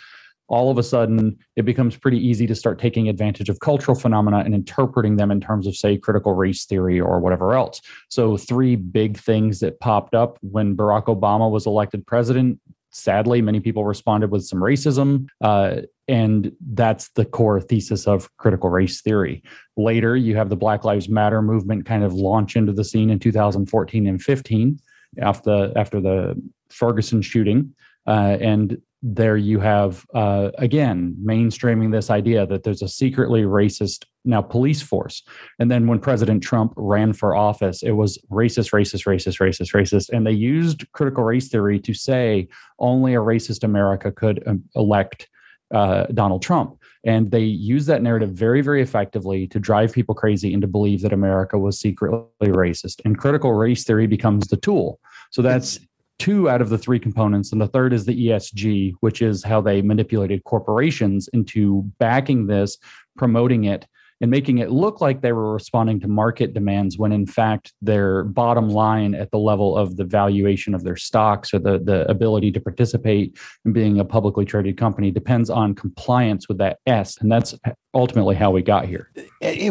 [0.48, 4.38] all of a sudden it becomes pretty easy to start taking advantage of cultural phenomena
[4.38, 8.76] and interpreting them in terms of say critical race theory or whatever else so three
[8.76, 12.60] big things that popped up when barack obama was elected president
[12.92, 15.76] sadly many people responded with some racism uh,
[16.08, 19.42] and that's the core thesis of critical race theory.
[19.76, 23.18] Later you have the black lives matter movement kind of launch into the scene in
[23.18, 24.78] 2014 and 15
[25.20, 27.74] after, after the ferguson shooting
[28.06, 34.04] uh, and there you have uh, again mainstreaming this idea that there's a secretly racist
[34.24, 35.22] now police force.
[35.58, 40.10] And then when president trump ran for office it was racist racist racist racist racist.
[40.10, 45.28] And they used critical race theory to say only a racist america could um, elect
[45.74, 46.76] uh, donald trump.
[47.04, 51.02] And they used that narrative very very effectively to drive people crazy and to believe
[51.02, 53.00] that america was secretly racist.
[53.04, 55.00] And critical race theory becomes the tool.
[55.30, 55.80] So that's
[56.22, 57.50] two out of the three components.
[57.50, 62.78] And the third is the ESG, which is how they manipulated corporations into backing this,
[63.16, 63.88] promoting it,
[64.22, 68.24] and making it look like they were responding to market demands when in fact their
[68.24, 72.52] bottom line at the level of the valuation of their stocks or the, the ability
[72.52, 77.18] to participate in being a publicly traded company depends on compliance with that S.
[77.20, 77.54] And that's
[77.92, 79.10] ultimately how we got here.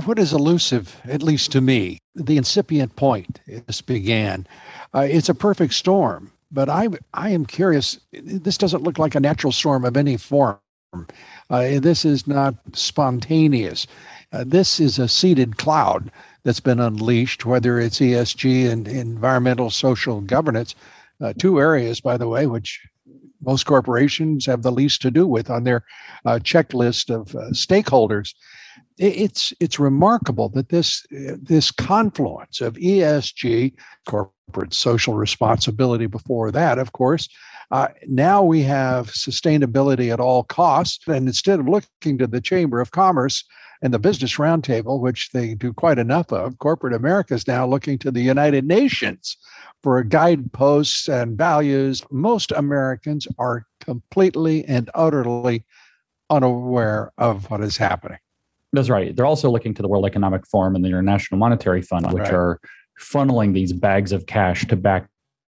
[0.04, 4.46] What is elusive, at least to me, the incipient point this began,
[4.94, 7.98] uh, it's a perfect storm but I I am curious.
[8.12, 10.60] This doesn't look like a natural storm of any form.
[11.50, 13.88] Uh, this is not spontaneous.
[14.32, 16.12] Uh, this is a seeded cloud
[16.44, 20.74] that's been unleashed, whether it's ESG and environmental social governance,
[21.20, 22.80] uh, two areas, by the way, which
[23.44, 25.84] most corporations have the least to do with on their
[26.26, 28.34] uh, checklist of uh, stakeholders.
[28.98, 33.74] It's it's remarkable that this this confluence of ESG,
[34.06, 37.28] corporate social responsibility before that, of course.
[37.72, 41.08] Uh, now we have sustainability at all costs.
[41.08, 43.46] And instead of looking to the Chamber of Commerce
[43.82, 47.98] and the Business Roundtable, which they do quite enough of, corporate America is now looking
[48.00, 49.38] to the United Nations
[49.82, 52.04] for guideposts and values.
[52.12, 55.66] Most Americans are completely and utterly
[56.30, 58.20] unaware of what is happening.
[58.74, 59.16] That's right.
[59.16, 62.34] They're also looking to the World Economic Forum and the International Monetary Fund, which right.
[62.34, 62.60] are
[63.00, 65.10] funneling these bags of cash to back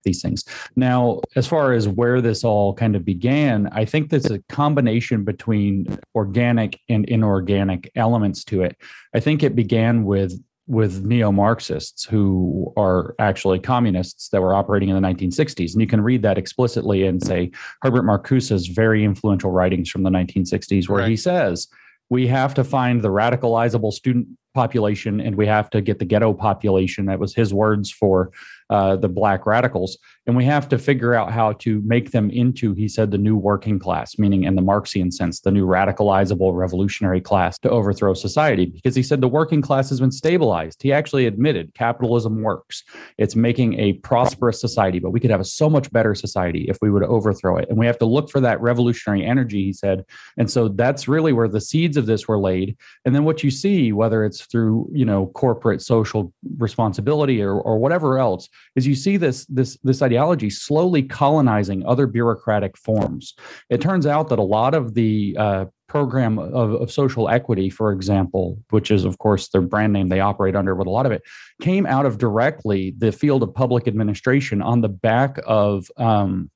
[0.06, 0.46] these things.
[0.76, 5.26] Now, as far as where this all kind of began, I think there's a combination
[5.26, 8.78] between organic and inorganic elements to it.
[9.14, 14.90] I think it began with with neo Marxists who are actually communists that were operating
[14.90, 15.74] in the 1960s.
[15.74, 17.52] And you can read that explicitly in, say,
[17.82, 21.10] Herbert Marcuse's very influential writings from the 1960s, where right.
[21.10, 21.68] he says,
[22.10, 26.34] we have to find the radicalizable student population and we have to get the ghetto
[26.34, 27.06] population.
[27.06, 28.32] That was his words for
[28.72, 29.98] uh, the black radicals.
[30.26, 33.36] And we have to figure out how to make them into, he said, the new
[33.36, 38.66] working class, meaning in the Marxian sense, the new radicalizable revolutionary class to overthrow society.
[38.66, 40.82] Because he said the working class has been stabilized.
[40.82, 42.84] He actually admitted capitalism works.
[43.20, 46.80] It's making a prosperous society, but we could have a so much better society if
[46.82, 47.70] we would overthrow it.
[47.70, 50.06] And we have to look for that revolutionary energy, he said.
[50.38, 52.78] And so that's really where the seeds of this were laid.
[53.06, 57.78] And then what you see, whether it's through, you know, corporate social responsibility or, or
[57.78, 63.34] whatever else, is you see this this this ideology slowly colonizing other bureaucratic forms.
[63.70, 67.92] It turns out that a lot of the uh, program of, of, social equity, for
[67.92, 71.12] example, which is of course their brand name they operate under, but a lot of
[71.12, 71.22] it
[71.62, 75.90] came out of directly the field of public administration on the back of.
[75.98, 76.50] Um,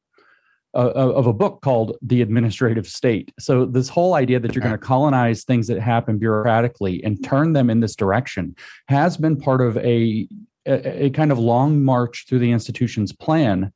[0.73, 3.31] of a book called The Administrative State.
[3.39, 7.53] So, this whole idea that you're going to colonize things that happen bureaucratically and turn
[7.53, 8.55] them in this direction
[8.87, 10.27] has been part of a
[10.65, 13.71] a, a kind of long march through the institution's plan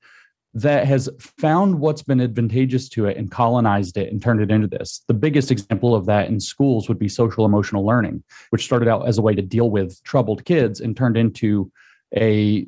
[0.55, 4.67] that has found what's been advantageous to it and colonized it and turned it into
[4.67, 5.01] this.
[5.07, 9.07] The biggest example of that in schools would be social emotional learning, which started out
[9.07, 11.71] as a way to deal with troubled kids and turned into
[12.15, 12.67] a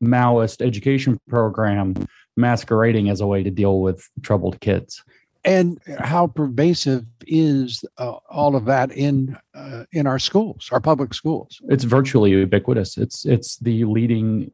[0.00, 1.94] Maoist education program
[2.36, 5.02] masquerading as a way to deal with troubled kids
[5.46, 11.14] and how pervasive is uh, all of that in uh, in our schools, our public
[11.14, 11.60] schools?
[11.68, 12.98] It's virtually ubiquitous.
[12.98, 14.50] It's it's the leading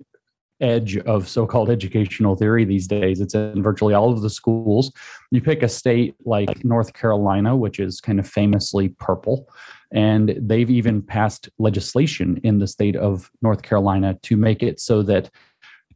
[0.60, 3.20] edge of so-called educational theory these days.
[3.20, 4.92] It's in virtually all of the schools.
[5.32, 9.48] You pick a state like North Carolina, which is kind of famously purple,
[9.92, 15.02] and they've even passed legislation in the state of North Carolina to make it so
[15.02, 15.30] that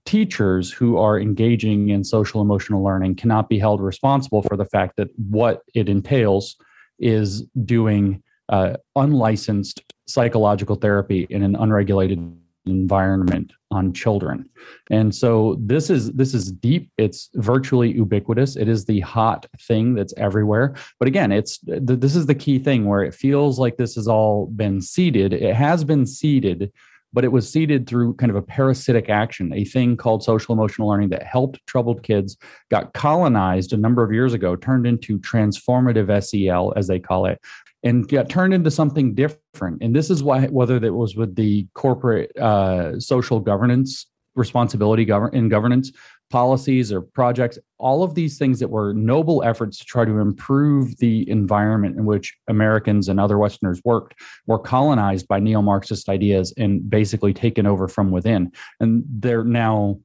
[0.06, 4.96] teachers who are engaging in social emotional learning cannot be held responsible for the fact
[4.96, 6.56] that what it entails
[6.98, 12.18] is doing uh, unlicensed psychological therapy in an unregulated
[12.66, 14.48] environment on children.
[14.90, 16.90] And so this is this is deep.
[16.98, 18.56] It's virtually ubiquitous.
[18.56, 20.74] It is the hot thing that's everywhere.
[20.98, 24.46] But again it's this is the key thing where it feels like this has all
[24.46, 25.32] been seeded.
[25.32, 26.72] It has been seeded
[27.16, 30.86] but it was seeded through kind of a parasitic action, a thing called social emotional
[30.86, 32.36] learning that helped troubled kids,
[32.70, 37.40] got colonized a number of years ago, turned into transformative SEL, as they call it,
[37.82, 39.82] and got turned into something different.
[39.82, 45.34] And this is why, whether it was with the corporate uh, social governance responsibility govern
[45.34, 45.92] in governance
[46.30, 50.96] policies or projects, all of these things that were noble efforts to try to improve
[50.98, 54.14] the environment in which Americans and other Westerners worked
[54.46, 58.50] were colonized by neo Marxist ideas and basically taken over from within.
[58.80, 60.00] And they're now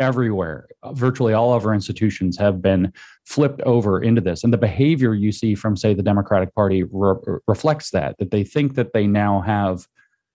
[0.00, 0.68] everywhere.
[0.92, 2.92] Virtually all of our institutions have been
[3.26, 4.42] flipped over into this.
[4.42, 8.42] And the behavior you see from, say, the Democratic Party re- reflects that, that they
[8.42, 9.86] think that they now have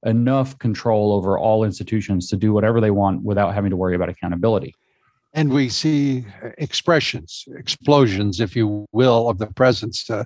[0.05, 4.09] enough control over all institutions to do whatever they want without having to worry about
[4.09, 4.73] accountability
[5.33, 6.25] and we see
[6.57, 10.23] expressions, explosions, if you will, of the presence uh,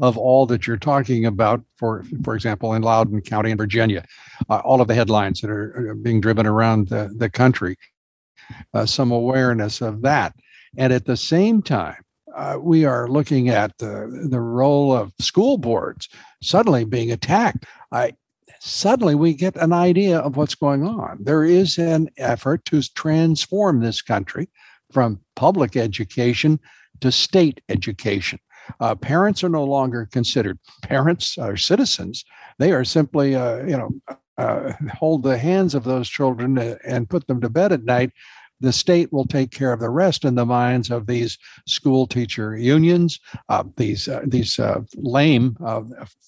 [0.00, 1.62] of all that you're talking about.
[1.76, 4.04] For for example, in Loudoun County in Virginia,
[4.48, 7.76] uh, all of the headlines that are, being driven around the, the country,
[8.74, 10.34] uh, some awareness of that,
[10.76, 12.02] and at the same time.
[12.34, 16.06] Uh, we are looking at the, the role of school boards
[16.42, 17.64] suddenly being attacked.
[17.90, 18.12] I,
[18.60, 21.18] suddenly we get an idea of what's going on.
[21.20, 24.48] There is an effort to transform this country
[24.92, 26.60] from public education
[27.00, 28.38] to state education.
[28.80, 32.24] Uh, parents are no longer considered parents or citizens.
[32.58, 33.90] They are simply, uh, you know,
[34.38, 38.10] uh, hold the hands of those children and put them to bed at night
[38.60, 42.56] the state will take care of the rest in the minds of these school teacher
[42.56, 45.82] unions, uh, these uh, these uh, lame uh,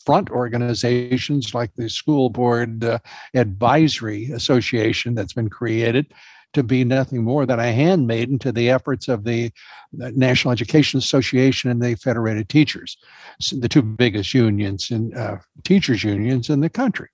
[0.04, 2.98] front organizations like the School Board uh,
[3.34, 6.12] Advisory Association that's been created
[6.54, 9.52] to be nothing more than a handmaiden to the efforts of the
[9.92, 12.96] National Education Association and the Federated Teachers,
[13.52, 17.08] the two biggest unions and uh, teachers unions in the country,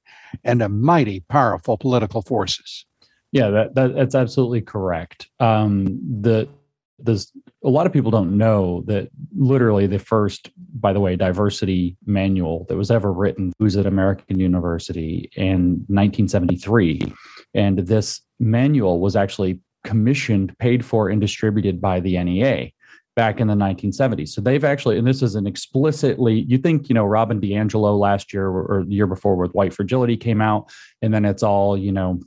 [0.45, 2.87] and a mighty powerful political forces.
[3.35, 5.29] Yeah, that, that that's absolutely correct.
[5.41, 6.49] Um, the
[7.01, 7.33] there's
[7.65, 12.65] a lot of people don't know that literally the first, by the way, diversity manual
[12.69, 17.13] that was ever written was at American University in 1973,
[17.55, 22.71] and this manual was actually commissioned, paid for, and distributed by the NEA.
[23.17, 24.31] back in the 1970s.
[24.31, 28.33] So they've actually, and this is an explicitly, you think, you know, Robin DiAngelo last
[28.33, 31.93] year or the year before with White Fragility came out, and then it's all, you
[31.93, 32.21] know,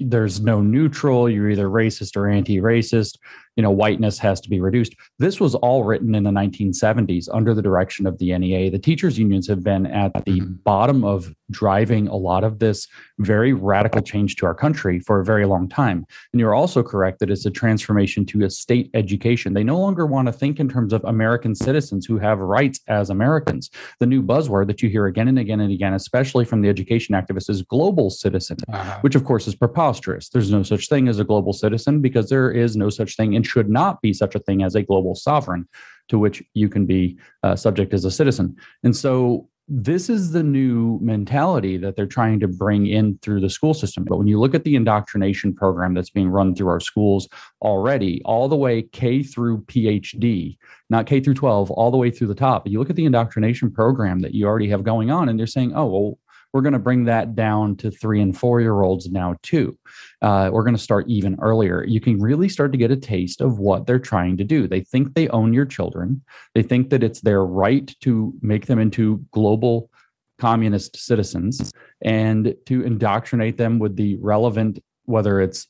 [0.00, 3.18] there's no neutral you're either racist or anti-racist
[3.56, 7.54] you know whiteness has to be reduced this was all written in the 1970s under
[7.54, 10.52] the direction of the NEA the teachers unions have been at the mm-hmm.
[10.64, 12.86] bottom of driving a lot of this
[13.18, 17.18] very radical change to our country for a very long time and you're also correct
[17.18, 20.68] that it's a transformation to a state education they no longer want to think in
[20.68, 23.70] terms of american citizens who have rights as americans
[24.00, 27.14] the new buzzword that you hear again and again and again especially from the education
[27.14, 28.98] activists is global citizen uh-huh.
[29.02, 32.50] which of course is preposterous there's no such thing as a global citizen because there
[32.50, 35.68] is no such thing and should not be such a thing as a global sovereign
[36.08, 38.56] to which you can be uh, subject as a citizen.
[38.82, 43.48] And so this is the new mentality that they're trying to bring in through the
[43.48, 44.04] school system.
[44.04, 47.28] But when you look at the indoctrination program that's being run through our schools
[47.62, 50.58] already, all the way K through PhD,
[50.90, 53.70] not K through 12, all the way through the top, you look at the indoctrination
[53.70, 56.18] program that you already have going on, and they're saying, oh, well,
[56.54, 59.76] we're going to bring that down to three and four year olds now, too.
[60.22, 61.84] Uh, we're going to start even earlier.
[61.84, 64.68] You can really start to get a taste of what they're trying to do.
[64.68, 66.22] They think they own your children,
[66.54, 69.90] they think that it's their right to make them into global
[70.38, 75.66] communist citizens and to indoctrinate them with the relevant, whether it's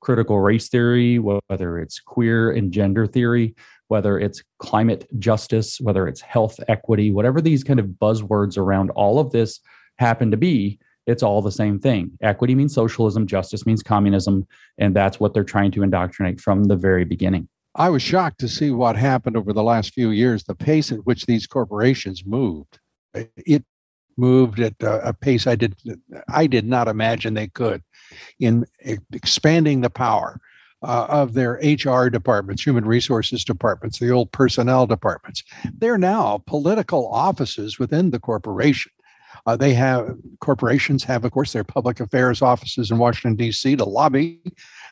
[0.00, 3.54] critical race theory, whether it's queer and gender theory,
[3.86, 9.20] whether it's climate justice, whether it's health equity, whatever these kind of buzzwords around all
[9.20, 9.60] of this
[9.98, 12.12] happen to be, it's all the same thing.
[12.20, 14.46] Equity means socialism, justice means communism,
[14.76, 17.48] and that's what they're trying to indoctrinate from the very beginning.
[17.74, 21.06] I was shocked to see what happened over the last few years, the pace at
[21.06, 22.78] which these corporations moved.
[23.14, 23.64] It
[24.18, 25.76] moved at a pace I did
[26.28, 27.82] I did not imagine they could
[28.40, 28.66] in
[29.12, 30.40] expanding the power
[30.82, 35.42] uh, of their HR departments, human resources departments, the old personnel departments.
[35.72, 38.92] They're now political offices within the corporation.
[39.48, 43.76] Uh, they have corporations have, of course, their public affairs offices in Washington D.C.
[43.76, 44.42] to lobby.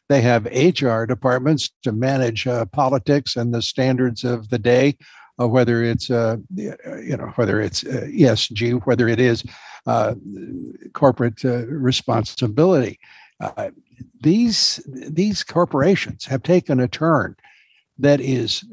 [0.08, 4.96] They have HR departments to manage uh, politics and the standards of the day,
[5.38, 9.44] uh, whether it's uh, you know whether it's uh, ESG, whether it is
[9.86, 10.14] uh,
[10.94, 12.98] corporate responsibility.
[14.22, 17.36] these these corporations have taken a turn
[17.98, 18.64] that is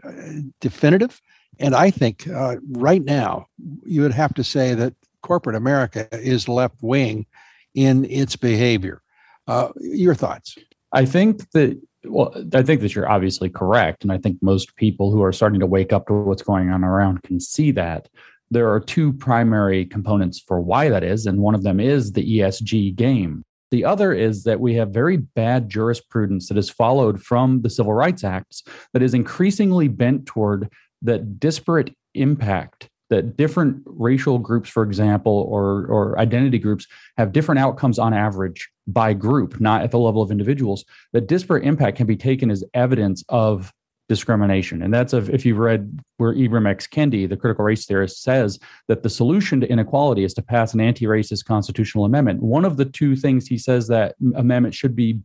[0.61, 1.19] definitive,
[1.59, 2.25] and I think
[2.71, 3.47] right now
[3.85, 7.25] you would have to say that corporate America is left wing
[7.73, 9.01] in its behavior.
[9.47, 10.57] Uh, your thoughts?
[10.91, 15.11] I think that well, I think that you're obviously correct, and I think most people
[15.11, 18.09] who are starting to wake up to what's going on around can see that.
[18.51, 22.39] There are two primary components for why that is, and one of them is the
[22.39, 23.43] ESG game.
[23.71, 27.93] The other is that we have very bad jurisprudence that is followed from the Civil
[27.93, 30.69] Rights Acts that is increasingly bent toward
[31.01, 36.87] that disparate impact that different racial groups, for example, or, or identity groups
[37.17, 41.63] have different outcomes on average by group, not at the level of individuals, that disparate
[41.63, 43.71] impact can be taken as evidence of
[44.09, 44.81] discrimination.
[44.81, 46.87] And that's if, if you've read where Ibram X.
[46.87, 50.81] Kendi, the critical race theorist, says that the solution to inequality is to pass an
[50.81, 52.41] anti-racist constitutional amendment.
[52.41, 55.19] One of the two things he says that amendment should be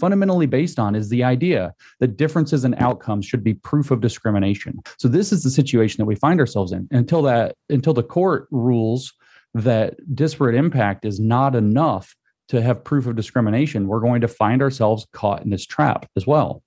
[0.00, 4.80] fundamentally based on is the idea that differences in outcomes should be proof of discrimination.
[4.98, 8.48] So this is the situation that we find ourselves in until that until the court
[8.50, 9.12] rules
[9.54, 12.14] that disparate impact is not enough
[12.48, 16.26] to have proof of discrimination, we're going to find ourselves caught in this trap as
[16.26, 16.62] well.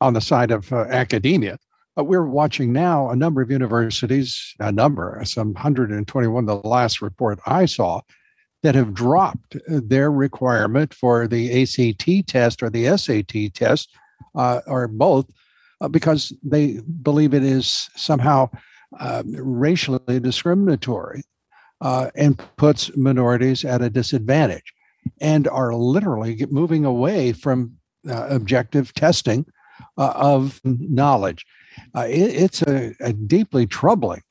[0.00, 1.56] On the side of uh, academia,
[1.98, 7.38] uh, we're watching now a number of universities, a number, some 121, the last report
[7.46, 8.00] I saw,
[8.64, 13.90] that have dropped their requirement for the ACT test or the SAT test,
[14.34, 15.26] uh, or both,
[15.82, 18.48] uh, because they believe it is somehow
[18.98, 21.22] uh, racially discriminatory
[21.82, 24.72] uh, and puts minorities at a disadvantage,
[25.20, 27.76] and are literally moving away from
[28.08, 29.44] uh, objective testing
[29.98, 31.44] uh, of knowledge.
[31.96, 34.22] It, it's a, a, deeply troubling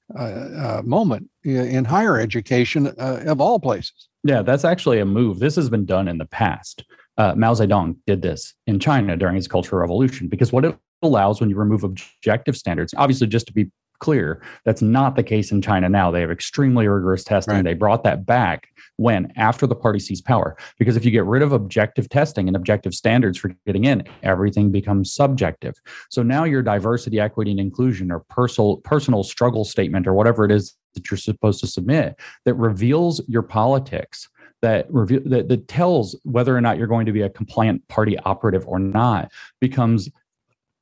[0.83, 4.07] moment in higher education of all places.
[4.23, 5.39] Yeah, that's actually a move.
[5.39, 6.85] This has been done in the past.
[7.17, 11.39] Uh, Mao Zedong did this in China during his Cultural Revolution because what it allows
[11.39, 13.69] when you remove objective standards, obviously, just to be
[13.99, 16.09] clear, that's not the case in China now.
[16.09, 17.55] They have extremely rigorous testing.
[17.55, 17.63] Right.
[17.63, 21.41] They brought that back when after the party seized power because if you get rid
[21.41, 25.75] of objective testing and objective standards for getting in everything becomes subjective
[26.09, 30.51] so now your diversity equity and inclusion or personal personal struggle statement or whatever it
[30.51, 34.29] is that you're supposed to submit that reveals your politics
[34.61, 38.17] that review that, that tells whether or not you're going to be a compliant party
[38.19, 40.09] operative or not becomes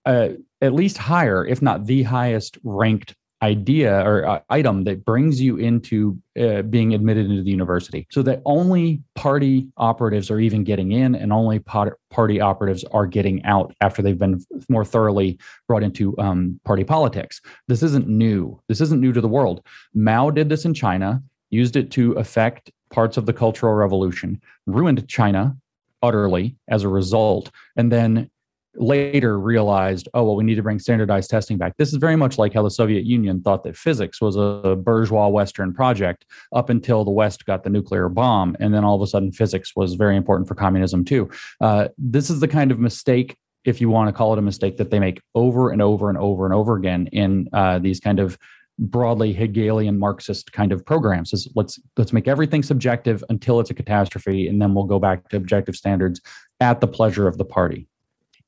[0.05, 0.29] uh,
[0.61, 5.57] at least higher, if not the highest ranked idea or uh, item that brings you
[5.57, 8.07] into uh, being admitted into the university.
[8.11, 13.43] So that only party operatives are even getting in and only party operatives are getting
[13.45, 17.41] out after they've been more thoroughly brought into um, party politics.
[17.67, 18.61] This isn't new.
[18.67, 19.65] This isn't new to the world.
[19.93, 21.21] Mao did this in china
[21.51, 25.55] used it to affect parts of the cultural revolution ruined china
[26.01, 28.29] utterly as a result and then
[28.75, 31.75] later realized, oh, well, we need to bring standardized testing back.
[31.77, 35.27] This is very much like how the Soviet Union thought that physics was a bourgeois
[35.27, 38.55] Western project up until the West got the nuclear bomb.
[38.59, 41.29] And then all of a sudden, physics was very important for communism, too.
[41.59, 43.35] Uh, this is the kind of mistake.
[43.63, 46.17] If you want to call it a mistake that they make over and over and
[46.17, 48.37] over and over again in uh, these kind of
[48.79, 53.75] broadly Hegelian Marxist kind of programs is let's let's make everything subjective until it's a
[53.75, 56.21] catastrophe, and then we'll go back to objective standards
[56.59, 57.87] at the pleasure of the party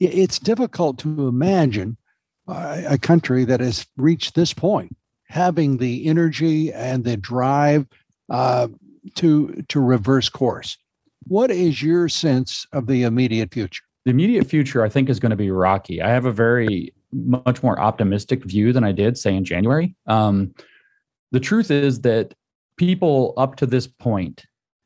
[0.07, 1.97] it's difficult to imagine
[2.47, 4.95] a country that has reached this point
[5.27, 7.87] having the energy and the drive
[8.29, 8.67] uh,
[9.15, 10.77] to to reverse course.
[11.25, 13.83] What is your sense of the immediate future?
[14.05, 16.01] The immediate future, I think, is going to be rocky.
[16.01, 19.95] I have a very much more optimistic view than I did, say, in January.
[20.07, 20.53] Um,
[21.31, 22.33] the truth is that
[22.77, 24.45] people up to this point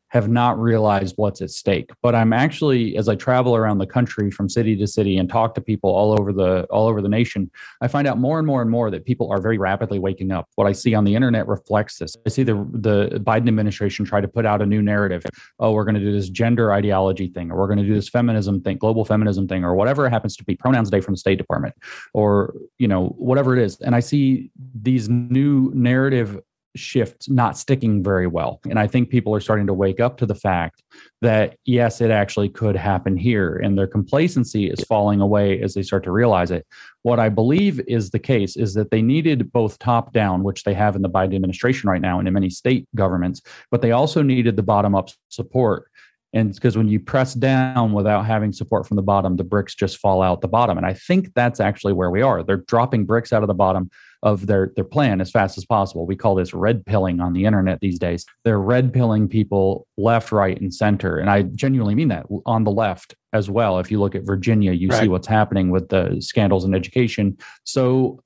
[0.09, 1.91] have not realized what's at stake.
[2.01, 5.55] But i'm actually as i travel around the country from city to city and talk
[5.55, 7.51] to people all over the all over the nation
[7.81, 10.47] i find out more and more and more that people are very rapidly waking up.
[10.55, 12.15] What i see on the internet reflects this.
[12.25, 15.23] I see the the biden administration try to put out a new narrative.
[15.59, 18.09] Oh we're going to do this gender ideology thing or we're going to do this
[18.09, 21.17] feminism thing global feminism thing or whatever it happens to be pronouns day from the
[21.17, 21.75] state department
[22.13, 23.79] or you know whatever it is.
[23.81, 24.51] And i see
[24.81, 26.39] these new narrative
[26.79, 28.59] shift not sticking very well.
[28.69, 30.83] And I think people are starting to wake up to the fact
[31.21, 33.57] that, yes, it actually could happen here.
[33.57, 36.65] And their complacency is falling away as they start to realize it.
[37.01, 40.73] What I believe is the case is that they needed both top down, which they
[40.73, 44.21] have in the Biden administration right now and in many state governments, but they also
[44.21, 45.89] needed the bottom up support.
[46.37, 49.97] And because when you press down without having support from the bottom, the bricks just
[49.97, 50.77] fall out the bottom.
[50.77, 52.43] And I think that's actually where we are.
[52.43, 53.89] They're dropping bricks out of the bottom
[54.21, 56.05] of their their plan as fast as possible.
[56.05, 58.23] We call this red pilling on the internet these days.
[58.43, 62.71] They're red pilling people left, right, and center, and I genuinely mean that on the
[62.71, 63.79] left as well.
[63.79, 65.01] If you look at Virginia, you right.
[65.01, 67.37] see what's happening with the scandals in education.
[67.63, 68.21] So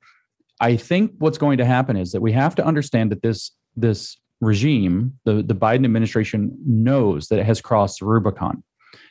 [0.60, 4.18] I think what's going to happen is that we have to understand that this this
[4.42, 8.64] regime, the, the Biden administration knows that it has crossed the Rubicon.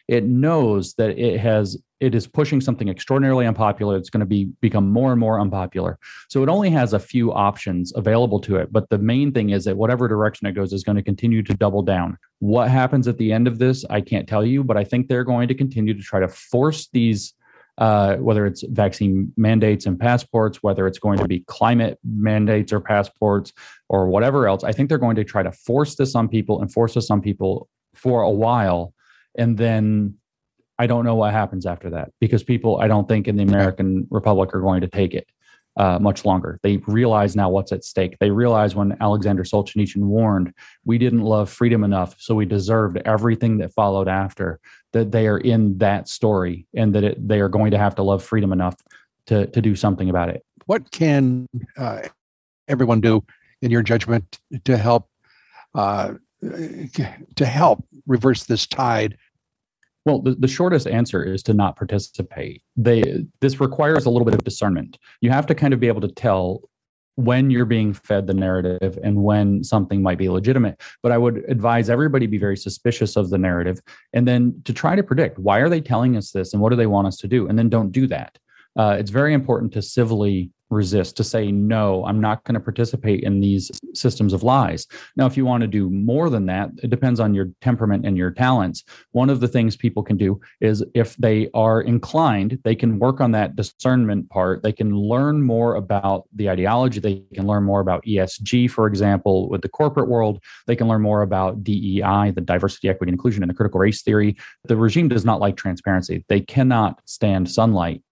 [0.09, 3.97] It knows that it has it is pushing something extraordinarily unpopular.
[3.97, 5.99] It's going to be become more and more unpopular.
[6.31, 8.73] So it only has a few options available to it.
[8.73, 11.55] But the main thing is that whatever direction it goes is going to continue to
[11.55, 12.17] double down.
[12.39, 15.25] What happens at the end of this, I can't tell you, but I think they're
[15.25, 17.35] going to continue to try to force these
[17.81, 22.81] uh, whether it's vaccine mandates and passports, whether it's going to be climate mandates or
[22.81, 23.53] passports
[23.89, 24.63] or whatever else.
[24.63, 27.23] I think they're going to try to force this on people and force this on
[27.23, 28.93] people for a while.
[29.37, 30.15] And then
[30.79, 34.07] I don't know what happens after that because people, I don't think in the American
[34.11, 35.27] Republic are going to take it
[35.77, 36.59] uh, much longer.
[36.63, 38.19] They realize now what's at stake.
[38.19, 40.53] They realize when Alexander Solzhenitsyn warned,
[40.85, 44.61] we didn't love freedom enough, so we deserved everything that followed after,
[44.93, 48.03] that they are in that story and that it, they are going to have to
[48.03, 48.77] love freedom enough
[49.27, 50.45] to, to do something about it.
[50.67, 52.03] What can uh,
[52.69, 53.25] everyone do,
[53.63, 55.09] in your judgment, to help?
[55.75, 56.15] Uh,
[57.37, 59.19] to help reverse this tide
[60.05, 62.63] well, the, the shortest answer is to not participate.
[62.77, 64.99] They this requires a little bit of discernment.
[65.21, 66.63] You have to kind of be able to tell
[67.25, 70.81] when you're being fed the narrative and when something might be legitimate.
[71.03, 73.81] But I would advise everybody be very suspicious of the narrative
[74.13, 76.77] and then to try to predict why are they telling us this and what do
[76.77, 77.49] they want us to do?
[77.49, 78.39] And then don't do that.
[78.77, 83.23] Uh, it's very important to civilly resist to say no i'm not going to participate
[83.25, 84.87] in these systems of lies.
[85.17, 88.17] Now if you want to do more than that it depends on your temperament and
[88.17, 88.85] your talents.
[89.13, 93.21] One of the things people can do is if they are inclined they can work
[93.21, 94.63] on that discernment part.
[94.63, 97.01] They can learn more about the ideology.
[97.01, 100.43] They can learn more about esg for example with the corporate world.
[100.67, 102.01] They can learn more about dei
[102.35, 104.37] the diversity equity inclusion and the critical race theory.
[104.65, 106.25] The regime does not like transparency.
[106.29, 108.03] They cannot stand sunlight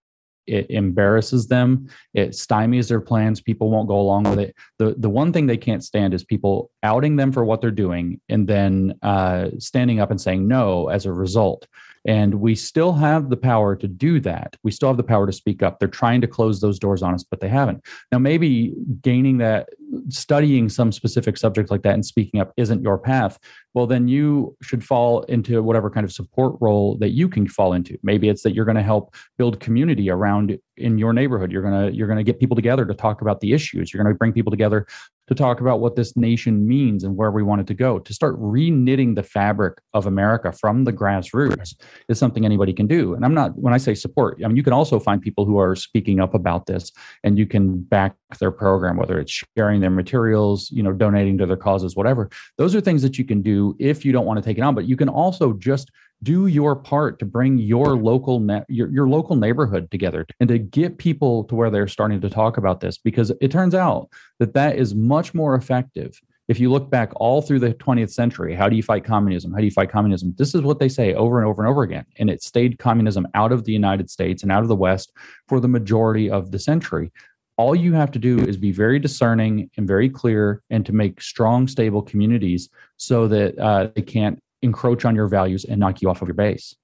[0.49, 4.55] it embarrasses them it stymies their plans people won't go along with it.
[4.77, 8.19] The the one thing they can't stand is people outing them for what they're doing
[8.29, 11.67] and then uh, standing up and saying no as a result
[12.05, 14.55] And we still have the power to do that.
[14.63, 15.79] We still have the power to speak up.
[15.79, 17.85] They're trying to close those doors on us, but they haven't.
[18.11, 19.69] Now, maybe gaining that,
[20.09, 23.37] studying some specific subject like that and speaking up isn't your path.
[23.73, 27.73] Well, then you should fall into whatever kind of support role that you can fall
[27.73, 27.97] into.
[28.01, 31.51] Maybe it's that you're going to help build community around in your neighborhood.
[31.51, 33.93] You're going to you're going to get people together to talk about the issues.
[33.93, 34.87] You're going to bring people together
[35.29, 37.99] to talk about what this nation means and where we want it to go.
[37.99, 41.75] To start reknitting the fabric of America from the grassroots
[42.09, 43.13] is something anybody can do.
[43.13, 45.59] And I'm not when I say support, I mean you can also find people who
[45.59, 46.91] are speaking up about this
[47.23, 51.45] and you can back their program whether it's sharing their materials, you know, donating to
[51.45, 52.29] their causes, whatever.
[52.57, 54.73] Those are things that you can do if you don't want to take it on,
[54.73, 55.91] but you can also just
[56.21, 60.57] do your part to bring your local ne- your, your local neighborhood together and to
[60.57, 64.09] get people to where they're starting to talk about this because it turns out
[64.39, 66.19] that that is much more effective.
[66.47, 69.51] If you look back all through the 20th century how do you fight communism?
[69.51, 70.33] How do you fight communism?
[70.37, 73.27] This is what they say over and over and over again and it stayed communism
[73.33, 75.11] out of the united states and out of the west
[75.47, 77.11] for the majority of the century.
[77.57, 81.21] All you have to do is be very discerning and very clear and to make
[81.21, 86.09] strong stable communities so that uh, they can't encroach on your values and knock you
[86.09, 86.75] off of your base.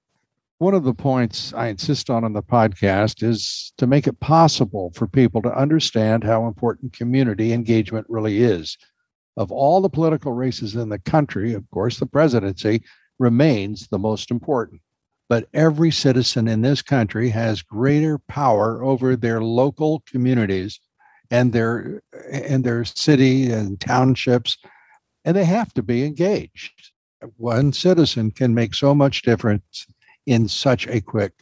[0.58, 4.90] One of the points I insist on in the podcast is to make it possible
[4.94, 8.78] for people to understand how important community engagement really is.
[9.36, 12.82] Of all the political races in the country, of course, the presidency
[13.18, 14.80] remains the most important.
[15.28, 20.80] But every citizen in this country has greater power over their local communities
[21.30, 22.02] and their
[22.32, 24.56] and their city and townships,
[25.24, 26.92] and they have to be engaged
[27.36, 29.86] one citizen can make so much difference
[30.26, 31.32] in such a quick,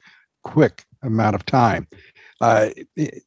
[0.42, 1.86] quick amount of time.
[2.40, 2.70] Uh,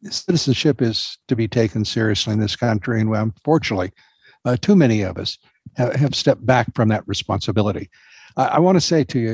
[0.10, 3.92] citizenship is to be taken seriously in this country, and unfortunately,
[4.46, 5.38] uh, too many of us
[5.76, 7.90] have, stepped back from that responsibility.
[8.36, 9.32] I, I want to say to you,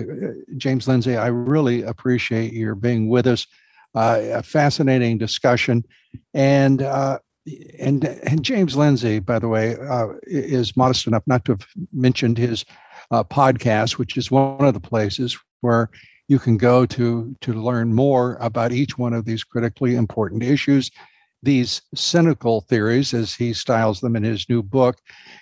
[0.49, 3.45] uh, James Lindsay, I really appreciate your being with us.
[3.95, 5.83] Uh, a fascinating discussion,
[6.33, 7.19] and uh,
[7.79, 12.39] and and James Lindsay, by the way, uh, is modest enough not to have mentioned
[12.39, 12.65] his
[13.13, 15.89] uh, podcast, which is one of the places where
[16.27, 20.91] you can go to to learn more about each one of these critically important issues
[21.43, 24.97] these cynical theories as he styles them in his new book.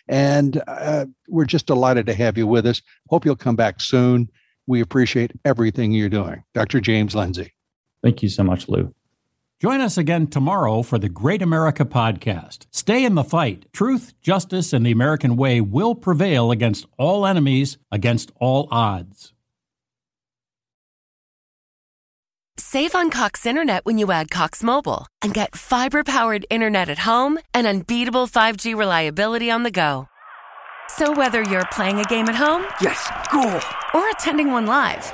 [0.07, 2.81] And uh, we're just delighted to have you with us.
[3.09, 4.27] Hope you'll come back soon.
[4.65, 6.43] We appreciate everything you're doing.
[6.55, 7.53] Dr james lindsay.
[8.03, 8.93] Thank you so much lou
[9.61, 12.65] Join us again tomorrow for the Great America Podcast.
[12.71, 13.67] Stay in the fight.
[13.71, 19.33] Truth, justice, and the American way will prevail against all enemies, against all odds.
[22.57, 26.97] Save on Cox Internet when you add Cox Mobile and get fiber powered internet at
[26.97, 30.07] home and unbeatable 5G reliability on the go.
[30.89, 33.61] So whether you're playing a game at home, yes, cool,
[33.93, 35.13] or attending one live,